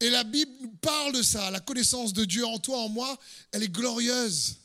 Et 0.00 0.10
la 0.10 0.24
Bible 0.24 0.52
nous 0.60 0.76
parle 0.76 1.14
de 1.14 1.22
ça. 1.22 1.50
La 1.50 1.60
connaissance 1.60 2.12
de 2.12 2.24
Dieu 2.24 2.44
en 2.46 2.58
toi, 2.58 2.78
en 2.80 2.88
moi, 2.88 3.18
elle 3.52 3.62
est 3.62 3.68
glorieuse. 3.68 4.56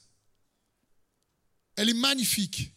Elle 1.75 1.89
est 1.89 1.93
magnifique. 1.93 2.71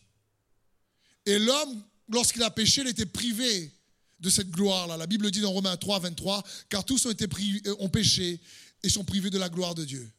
Et 1.27 1.39
l'homme, 1.39 1.83
lorsqu'il 2.09 2.43
a 2.43 2.51
péché, 2.51 2.83
il 2.83 2.89
était 2.89 3.07
privé 3.07 3.73
de 4.21 4.31
cette 4.31 4.51
gloire-là. 4.51 4.97
La 4.97 5.07
Bible 5.07 5.31
dit 5.31 5.41
dans 5.41 5.53
Romains 5.53 5.77
3, 5.77 5.99
23, 6.01 6.45
car 6.69 6.85
tous 6.85 7.07
ont, 7.07 7.11
euh, 7.11 7.77
ont 7.79 7.89
péché 7.89 8.41
et 8.83 8.89
sont 8.89 9.05
privés 9.05 9.31
de 9.31 9.39
la 9.39 9.49
gloire 9.49 9.75
de 9.75 9.85
Dieu. 9.85 10.11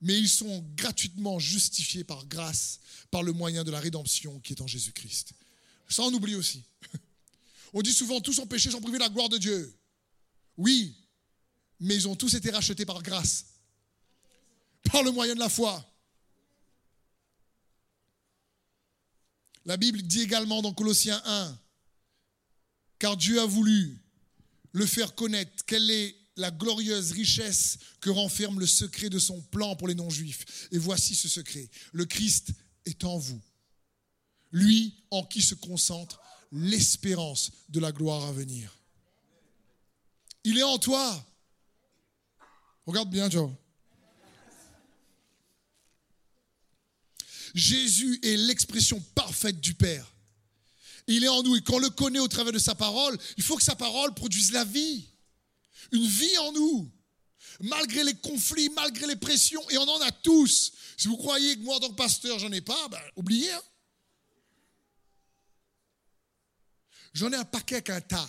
Mais 0.00 0.18
ils 0.18 0.28
sont 0.28 0.64
gratuitement 0.76 1.38
justifiés 1.38 2.04
par 2.04 2.26
grâce, 2.26 2.80
par 3.10 3.22
le 3.22 3.32
moyen 3.32 3.64
de 3.64 3.70
la 3.70 3.80
rédemption 3.80 4.40
qui 4.40 4.52
est 4.52 4.60
en 4.60 4.66
Jésus-Christ. 4.66 5.32
Ça, 5.88 6.02
on 6.02 6.12
oublie 6.12 6.34
aussi. 6.34 6.62
On 7.72 7.82
dit 7.82 7.92
souvent, 7.92 8.20
tous 8.20 8.38
ont 8.38 8.46
péché, 8.46 8.70
sont 8.70 8.80
privés 8.80 8.96
de 8.98 9.02
la 9.02 9.10
gloire 9.10 9.28
de 9.28 9.36
Dieu. 9.36 9.74
Oui, 10.56 10.94
mais 11.80 11.94
ils 11.94 12.08
ont 12.08 12.16
tous 12.16 12.34
été 12.34 12.50
rachetés 12.50 12.86
par 12.86 13.02
grâce, 13.02 13.46
par 14.90 15.02
le 15.02 15.10
moyen 15.10 15.34
de 15.34 15.40
la 15.40 15.48
foi. 15.48 15.84
La 19.64 19.76
Bible 19.76 20.02
dit 20.02 20.22
également 20.22 20.62
dans 20.62 20.72
Colossiens 20.72 21.20
1, 21.24 21.58
car 22.98 23.16
Dieu 23.16 23.40
a 23.40 23.46
voulu 23.46 24.00
le 24.72 24.86
faire 24.86 25.14
connaître 25.14 25.64
quelle 25.66 25.90
est 25.90 26.16
la 26.36 26.50
glorieuse 26.50 27.12
richesse 27.12 27.78
que 28.00 28.10
renferme 28.10 28.60
le 28.60 28.66
secret 28.66 29.10
de 29.10 29.18
son 29.18 29.40
plan 29.40 29.76
pour 29.76 29.88
les 29.88 29.94
non-juifs. 29.94 30.68
Et 30.70 30.78
voici 30.78 31.14
ce 31.14 31.28
secret. 31.28 31.68
Le 31.92 32.06
Christ 32.06 32.50
est 32.86 33.04
en 33.04 33.18
vous. 33.18 33.40
Lui 34.52 34.94
en 35.10 35.24
qui 35.24 35.42
se 35.42 35.54
concentre 35.54 36.20
l'espérance 36.52 37.50
de 37.68 37.80
la 37.80 37.92
gloire 37.92 38.24
à 38.24 38.32
venir. 38.32 38.74
Il 40.44 40.58
est 40.58 40.62
en 40.62 40.78
toi. 40.78 41.27
Regarde 42.88 43.10
bien, 43.10 43.30
Joe. 43.30 43.52
Jésus 47.54 48.18
est 48.24 48.36
l'expression 48.36 49.00
parfaite 49.14 49.60
du 49.60 49.74
Père 49.74 50.12
il 51.08 51.24
est 51.24 51.28
en 51.28 51.42
nous. 51.42 51.56
Et 51.56 51.62
quand 51.62 51.74
on 51.74 51.78
le 51.80 51.90
connaît 51.90 52.18
au 52.20 52.28
travers 52.28 52.52
de 52.52 52.58
sa 52.58 52.74
parole, 52.74 53.18
il 53.36 53.42
faut 53.42 53.56
que 53.56 53.62
sa 53.62 53.74
parole 53.74 54.14
produise 54.14 54.52
la 54.52 54.64
vie. 54.64 55.08
Une 55.90 56.06
vie 56.06 56.38
en 56.38 56.52
nous. 56.52 56.90
Malgré 57.60 58.04
les 58.04 58.14
conflits, 58.14 58.68
malgré 58.70 59.06
les 59.06 59.16
pressions, 59.16 59.68
et 59.70 59.78
on 59.78 59.88
en 59.88 60.00
a 60.02 60.12
tous. 60.12 60.72
Si 60.96 61.08
vous 61.08 61.16
croyez 61.16 61.56
que 61.56 61.62
moi, 61.62 61.76
en 61.76 61.80
tant 61.80 61.88
que 61.88 61.94
pasteur, 61.94 62.38
j'en 62.38 62.52
ai 62.52 62.60
pas, 62.60 62.88
ben, 62.88 63.00
oubliez. 63.16 63.50
Hein. 63.50 63.62
J'en 67.14 67.32
ai 67.32 67.36
un 67.36 67.44
paquet 67.44 67.76
avec 67.76 67.90
un 67.90 68.00
tas. 68.00 68.28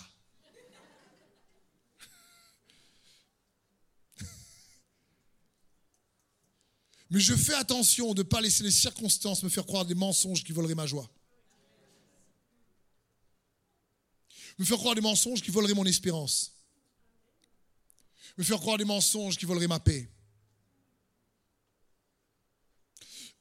Mais 7.10 7.20
je 7.20 7.36
fais 7.36 7.56
attention 7.56 8.14
de 8.14 8.20
ne 8.20 8.28
pas 8.28 8.42
laisser 8.42 8.64
les 8.64 8.72
circonstances 8.72 9.42
me 9.44 9.50
faire 9.50 9.66
croire 9.66 9.86
des 9.86 9.96
mensonges 9.96 10.44
qui 10.44 10.52
voleraient 10.52 10.76
ma 10.76 10.86
joie. 10.86 11.10
me 14.60 14.66
faire 14.66 14.78
croire 14.78 14.94
des 14.94 15.02
mensonges 15.02 15.42
qui 15.42 15.52
voleraient 15.52 15.74
mon 15.74 15.86
espérance, 15.86 16.54
me 18.38 18.44
faire 18.44 18.60
croire 18.60 18.78
des 18.78 18.84
mensonges 18.86 19.38
qui 19.38 19.46
voleraient 19.46 19.68
ma 19.68 19.80
paix. 19.80 20.10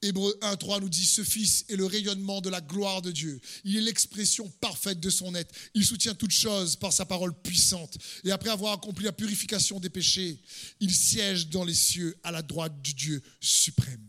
Hébreu 0.00 0.38
1.3 0.42 0.80
nous 0.80 0.88
dit, 0.88 1.04
ce 1.04 1.24
Fils 1.24 1.64
est 1.68 1.74
le 1.74 1.84
rayonnement 1.84 2.40
de 2.40 2.48
la 2.48 2.61
gloire 2.61 3.02
de 3.02 3.11
Dieu. 3.11 3.40
Il 3.64 3.76
est 3.76 3.80
l'expression 3.80 4.48
parfaite 4.61 5.00
de 5.00 5.11
son 5.11 5.34
être. 5.34 5.52
Il 5.74 5.84
soutient 5.84 6.14
toutes 6.14 6.30
choses 6.30 6.76
par 6.76 6.92
sa 6.92 7.04
parole 7.04 7.34
puissante. 7.34 7.98
Et 8.22 8.30
après 8.30 8.50
avoir 8.50 8.74
accompli 8.74 9.04
la 9.04 9.12
purification 9.12 9.80
des 9.80 9.90
péchés, 9.90 10.40
il 10.78 10.94
siège 10.94 11.48
dans 11.48 11.64
les 11.64 11.74
cieux 11.74 12.16
à 12.22 12.30
la 12.30 12.42
droite 12.42 12.80
du 12.80 12.94
Dieu 12.94 13.22
suprême. 13.40 14.04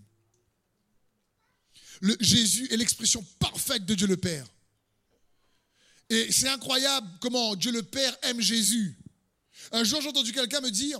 Le, 2.01 2.15
Jésus 2.19 2.67
est 2.71 2.77
l'expression 2.77 3.25
parfaite 3.39 3.85
de 3.85 3.95
Dieu 3.95 4.05
le 4.05 4.17
Père. 4.17 4.45
Et 6.11 6.31
c'est 6.31 6.49
incroyable 6.49 7.07
comment 7.19 7.55
Dieu 7.55 7.71
le 7.71 7.83
Père 7.83 8.15
aime 8.21 8.41
Jésus. 8.41 8.95
Un 9.71 9.83
jour, 9.83 10.01
j'ai 10.01 10.09
entendu 10.09 10.31
quelqu'un 10.33 10.61
me 10.61 10.71
dire, 10.71 10.99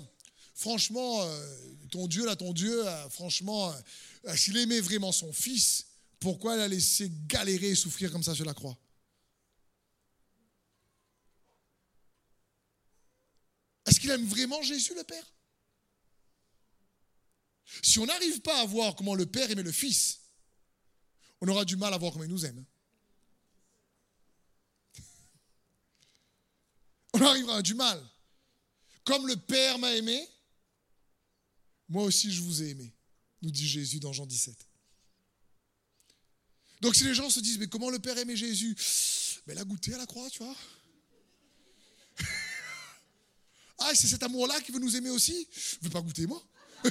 franchement, 0.60 1.24
euh, 1.24 1.76
ton 1.90 2.08
Dieu, 2.08 2.26
là, 2.26 2.36
ton 2.36 2.52
Dieu, 2.54 2.86
euh, 2.86 3.10
franchement, 3.10 3.74
euh, 4.26 4.36
s'il 4.36 4.58
aimait 4.58 4.82
vraiment 4.82 5.14
son 5.14 5.32
fils, 5.32 5.88
pourquoi 6.20 6.56
il 6.56 6.62
a 6.62 6.68
laissé 6.68 7.10
galérer 7.28 7.70
et 7.70 7.76
souffrir 7.76 8.12
comme 8.12 8.24
ça 8.24 8.36
sur 8.36 8.44
la 8.46 8.54
croix? 8.54 8.78
Est-ce 13.86 14.02
qu'il 14.02 14.12
aime 14.12 14.26
vraiment 14.26 14.62
Jésus, 14.62 14.94
le 14.96 15.04
Père? 15.04 15.34
Si 17.82 17.98
on 18.00 18.06
n'arrive 18.06 18.42
pas 18.42 18.60
à 18.60 18.66
voir 18.66 18.96
comment 18.96 19.16
le 19.16 19.26
Père 19.26 19.50
aimait 19.50 19.64
le 19.64 19.72
Fils, 19.72 20.20
on 21.40 21.48
aura 21.48 21.64
du 21.64 21.78
mal 21.78 21.94
à 21.94 21.98
voir 21.98 22.12
comment 22.12 22.26
il 22.26 22.30
nous 22.30 22.46
aime. 22.46 22.66
On 27.14 27.22
arrivera 27.22 27.58
à 27.58 27.62
du 27.62 27.76
mal. 27.76 28.06
Comme 29.06 29.26
le 29.26 29.38
Père 29.38 29.80
m'a 29.80 29.96
aimé, 29.96 30.28
moi 31.90 32.04
aussi 32.04 32.32
je 32.32 32.42
vous 32.42 32.64
ai 32.64 32.70
aimé, 32.70 32.94
nous 33.42 33.52
dit 33.52 33.68
Jésus 33.68 34.00
dans 34.00 34.14
Jean 34.14 34.26
17. 34.26 34.56
Donc 36.82 36.96
si 36.96 37.04
les 37.04 37.14
gens 37.14 37.30
se 37.30 37.40
disent, 37.42 37.58
mais 37.58 37.68
comment 37.68 37.90
le 37.90 38.00
Père 38.00 38.18
aimait 38.18 38.38
Jésus? 38.38 38.76
Mais 39.46 39.54
il 39.54 39.60
a 39.60 39.66
goûté 39.66 39.94
à 39.94 39.98
la 39.98 40.06
croix, 40.06 40.30
tu 40.30 40.44
vois. 40.44 40.56
ah, 43.80 43.92
c'est 43.94 44.08
cet 44.08 44.24
amour-là 44.24 44.62
qui 44.62 44.72
veut 44.72 44.80
nous 44.80 44.96
aimer 44.96 45.10
aussi? 45.10 45.48
Je 45.54 45.76
ne 45.82 45.84
veux 45.86 45.90
pas 45.90 46.02
goûter, 46.02 46.26
moi. 46.26 46.42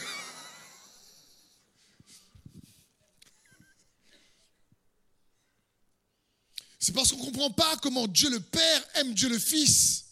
c'est 6.78 6.92
parce 6.92 7.11
qu'on 7.12 7.18
ne 7.18 7.24
comprend 7.24 7.50
pas 7.50 7.76
comment 7.78 8.06
Dieu 8.06 8.28
le 8.28 8.40
Père 8.40 8.88
aime 8.96 9.14
Dieu 9.14 9.30
le 9.30 9.38
Fils. 9.38 10.07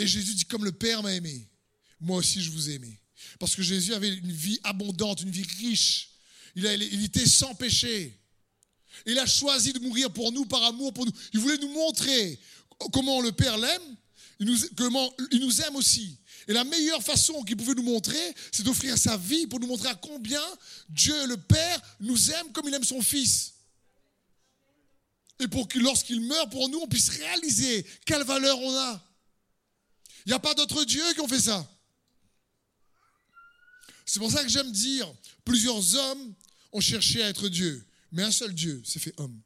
Et 0.00 0.06
Jésus 0.06 0.34
dit, 0.34 0.46
comme 0.46 0.64
le 0.64 0.72
Père 0.72 1.02
m'a 1.02 1.12
aimé, 1.12 1.46
moi 2.00 2.16
aussi 2.16 2.40
je 2.40 2.50
vous 2.50 2.70
ai 2.70 2.74
aimé. 2.74 2.98
Parce 3.38 3.54
que 3.54 3.60
Jésus 3.60 3.92
avait 3.92 4.08
une 4.08 4.32
vie 4.32 4.58
abondante, 4.64 5.20
une 5.20 5.30
vie 5.30 5.46
riche. 5.58 6.12
Il, 6.56 6.64
il 6.64 7.04
était 7.04 7.26
sans 7.26 7.54
péché. 7.54 8.18
Il 9.04 9.18
a 9.18 9.26
choisi 9.26 9.74
de 9.74 9.78
mourir 9.78 10.10
pour 10.10 10.32
nous, 10.32 10.46
par 10.46 10.62
amour 10.64 10.94
pour 10.94 11.04
nous. 11.04 11.12
Il 11.34 11.40
voulait 11.40 11.58
nous 11.58 11.68
montrer 11.68 12.40
comment 12.94 13.20
le 13.20 13.30
Père 13.30 13.58
l'aime, 13.58 13.96
comment 14.74 15.14
il 15.32 15.40
nous 15.40 15.60
aime 15.60 15.76
aussi. 15.76 16.16
Et 16.48 16.54
la 16.54 16.64
meilleure 16.64 17.02
façon 17.02 17.42
qu'il 17.44 17.58
pouvait 17.58 17.74
nous 17.74 17.82
montrer, 17.82 18.34
c'est 18.52 18.62
d'offrir 18.62 18.96
sa 18.96 19.18
vie 19.18 19.46
pour 19.46 19.60
nous 19.60 19.66
montrer 19.66 19.88
à 19.90 19.94
combien 19.96 20.42
Dieu, 20.88 21.26
le 21.26 21.36
Père, 21.36 21.82
nous 22.00 22.30
aime 22.30 22.50
comme 22.52 22.66
il 22.68 22.74
aime 22.74 22.84
son 22.84 23.02
Fils. 23.02 23.52
Et 25.40 25.48
pour 25.48 25.68
que 25.68 25.78
lorsqu'il 25.78 26.22
meurt 26.22 26.50
pour 26.50 26.70
nous, 26.70 26.78
on 26.78 26.88
puisse 26.88 27.10
réaliser 27.10 27.84
quelle 28.06 28.22
valeur 28.22 28.58
on 28.60 28.74
a. 28.74 29.09
Il 30.26 30.30
n'y 30.30 30.34
a 30.34 30.38
pas 30.38 30.54
d'autres 30.54 30.84
dieux 30.84 31.12
qui 31.14 31.20
ont 31.20 31.28
fait 31.28 31.40
ça. 31.40 31.68
C'est 34.04 34.18
pour 34.18 34.30
ça 34.30 34.42
que 34.42 34.48
j'aime 34.48 34.72
dire, 34.72 35.12
plusieurs 35.44 35.94
hommes 35.94 36.34
ont 36.72 36.80
cherché 36.80 37.22
à 37.22 37.28
être 37.28 37.48
Dieu, 37.48 37.86
mais 38.12 38.22
un 38.22 38.32
seul 38.32 38.52
Dieu 38.54 38.82
s'est 38.84 38.98
fait 38.98 39.14
homme. 39.18 39.40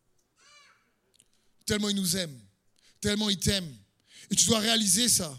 Tellement 1.66 1.88
il 1.88 1.96
nous 1.96 2.16
aime, 2.16 2.38
tellement 3.00 3.28
il 3.28 3.38
t'aime. 3.38 3.70
Et 4.30 4.36
tu 4.36 4.46
dois 4.46 4.58
réaliser 4.58 5.08
ça. 5.08 5.38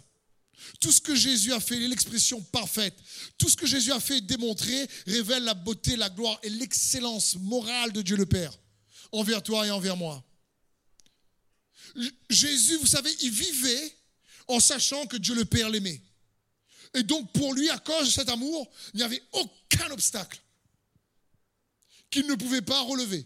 Tout 0.79 0.91
ce 0.91 1.01
que 1.01 1.15
Jésus 1.15 1.53
a 1.53 1.59
fait, 1.59 1.79
l'expression 1.79 2.41
parfaite, 2.41 2.95
tout 3.37 3.49
ce 3.49 3.55
que 3.55 3.65
Jésus 3.65 3.91
a 3.91 3.99
fait 3.99 4.21
démontrer 4.21 4.87
révèle 5.05 5.43
la 5.43 5.53
beauté, 5.53 5.95
la 5.95 6.09
gloire 6.09 6.39
et 6.43 6.49
l'excellence 6.49 7.35
morale 7.35 7.91
de 7.91 8.01
Dieu 8.01 8.17
le 8.17 8.25
Père 8.25 8.53
envers 9.11 9.41
toi 9.41 9.65
et 9.65 9.71
envers 9.71 9.97
moi. 9.97 10.23
Jésus, 12.29 12.77
vous 12.77 12.87
savez, 12.87 13.15
il 13.21 13.31
vivait 13.31 13.95
en 14.47 14.59
sachant 14.59 15.05
que 15.07 15.17
Dieu 15.17 15.35
le 15.35 15.45
Père 15.45 15.69
l'aimait. 15.69 16.01
Et 16.93 17.03
donc 17.03 17.31
pour 17.33 17.53
lui, 17.53 17.69
à 17.69 17.77
cause 17.77 18.07
de 18.07 18.11
cet 18.11 18.29
amour, 18.29 18.69
il 18.93 18.97
n'y 18.97 19.03
avait 19.03 19.21
aucun 19.33 19.91
obstacle 19.91 20.41
qu'il 22.09 22.25
ne 22.27 22.35
pouvait 22.35 22.61
pas 22.61 22.81
relever. 22.81 23.25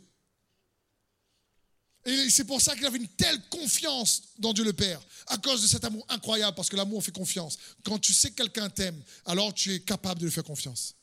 Et 2.06 2.30
c'est 2.30 2.46
pour 2.46 2.62
ça 2.62 2.76
qu'il 2.76 2.86
avait 2.86 2.98
une 2.98 3.08
telle 3.08 3.40
confiance 3.50 4.24
dans 4.40 4.54
Dieu 4.54 4.64
le 4.64 4.74
Père, 4.74 5.02
à 5.28 5.38
cause 5.38 5.62
de 5.62 5.68
cet 5.68 5.84
amour 5.84 6.06
incroyable, 6.10 6.56
parce 6.56 6.70
que 6.70 6.76
l'amour 6.76 7.04
fait 7.04 7.12
confiance. 7.12 7.58
Quand 7.84 8.00
tu 8.00 8.14
sais 8.14 8.32
que 8.32 8.36
quelqu'un 8.36 8.70
t'aime, 8.70 9.04
alors 9.26 9.54
tu 9.54 9.74
es 9.74 9.80
capable 9.82 10.22
de 10.22 10.26
lui 10.26 10.32
faire 10.32 10.44
confiance. 10.44 10.96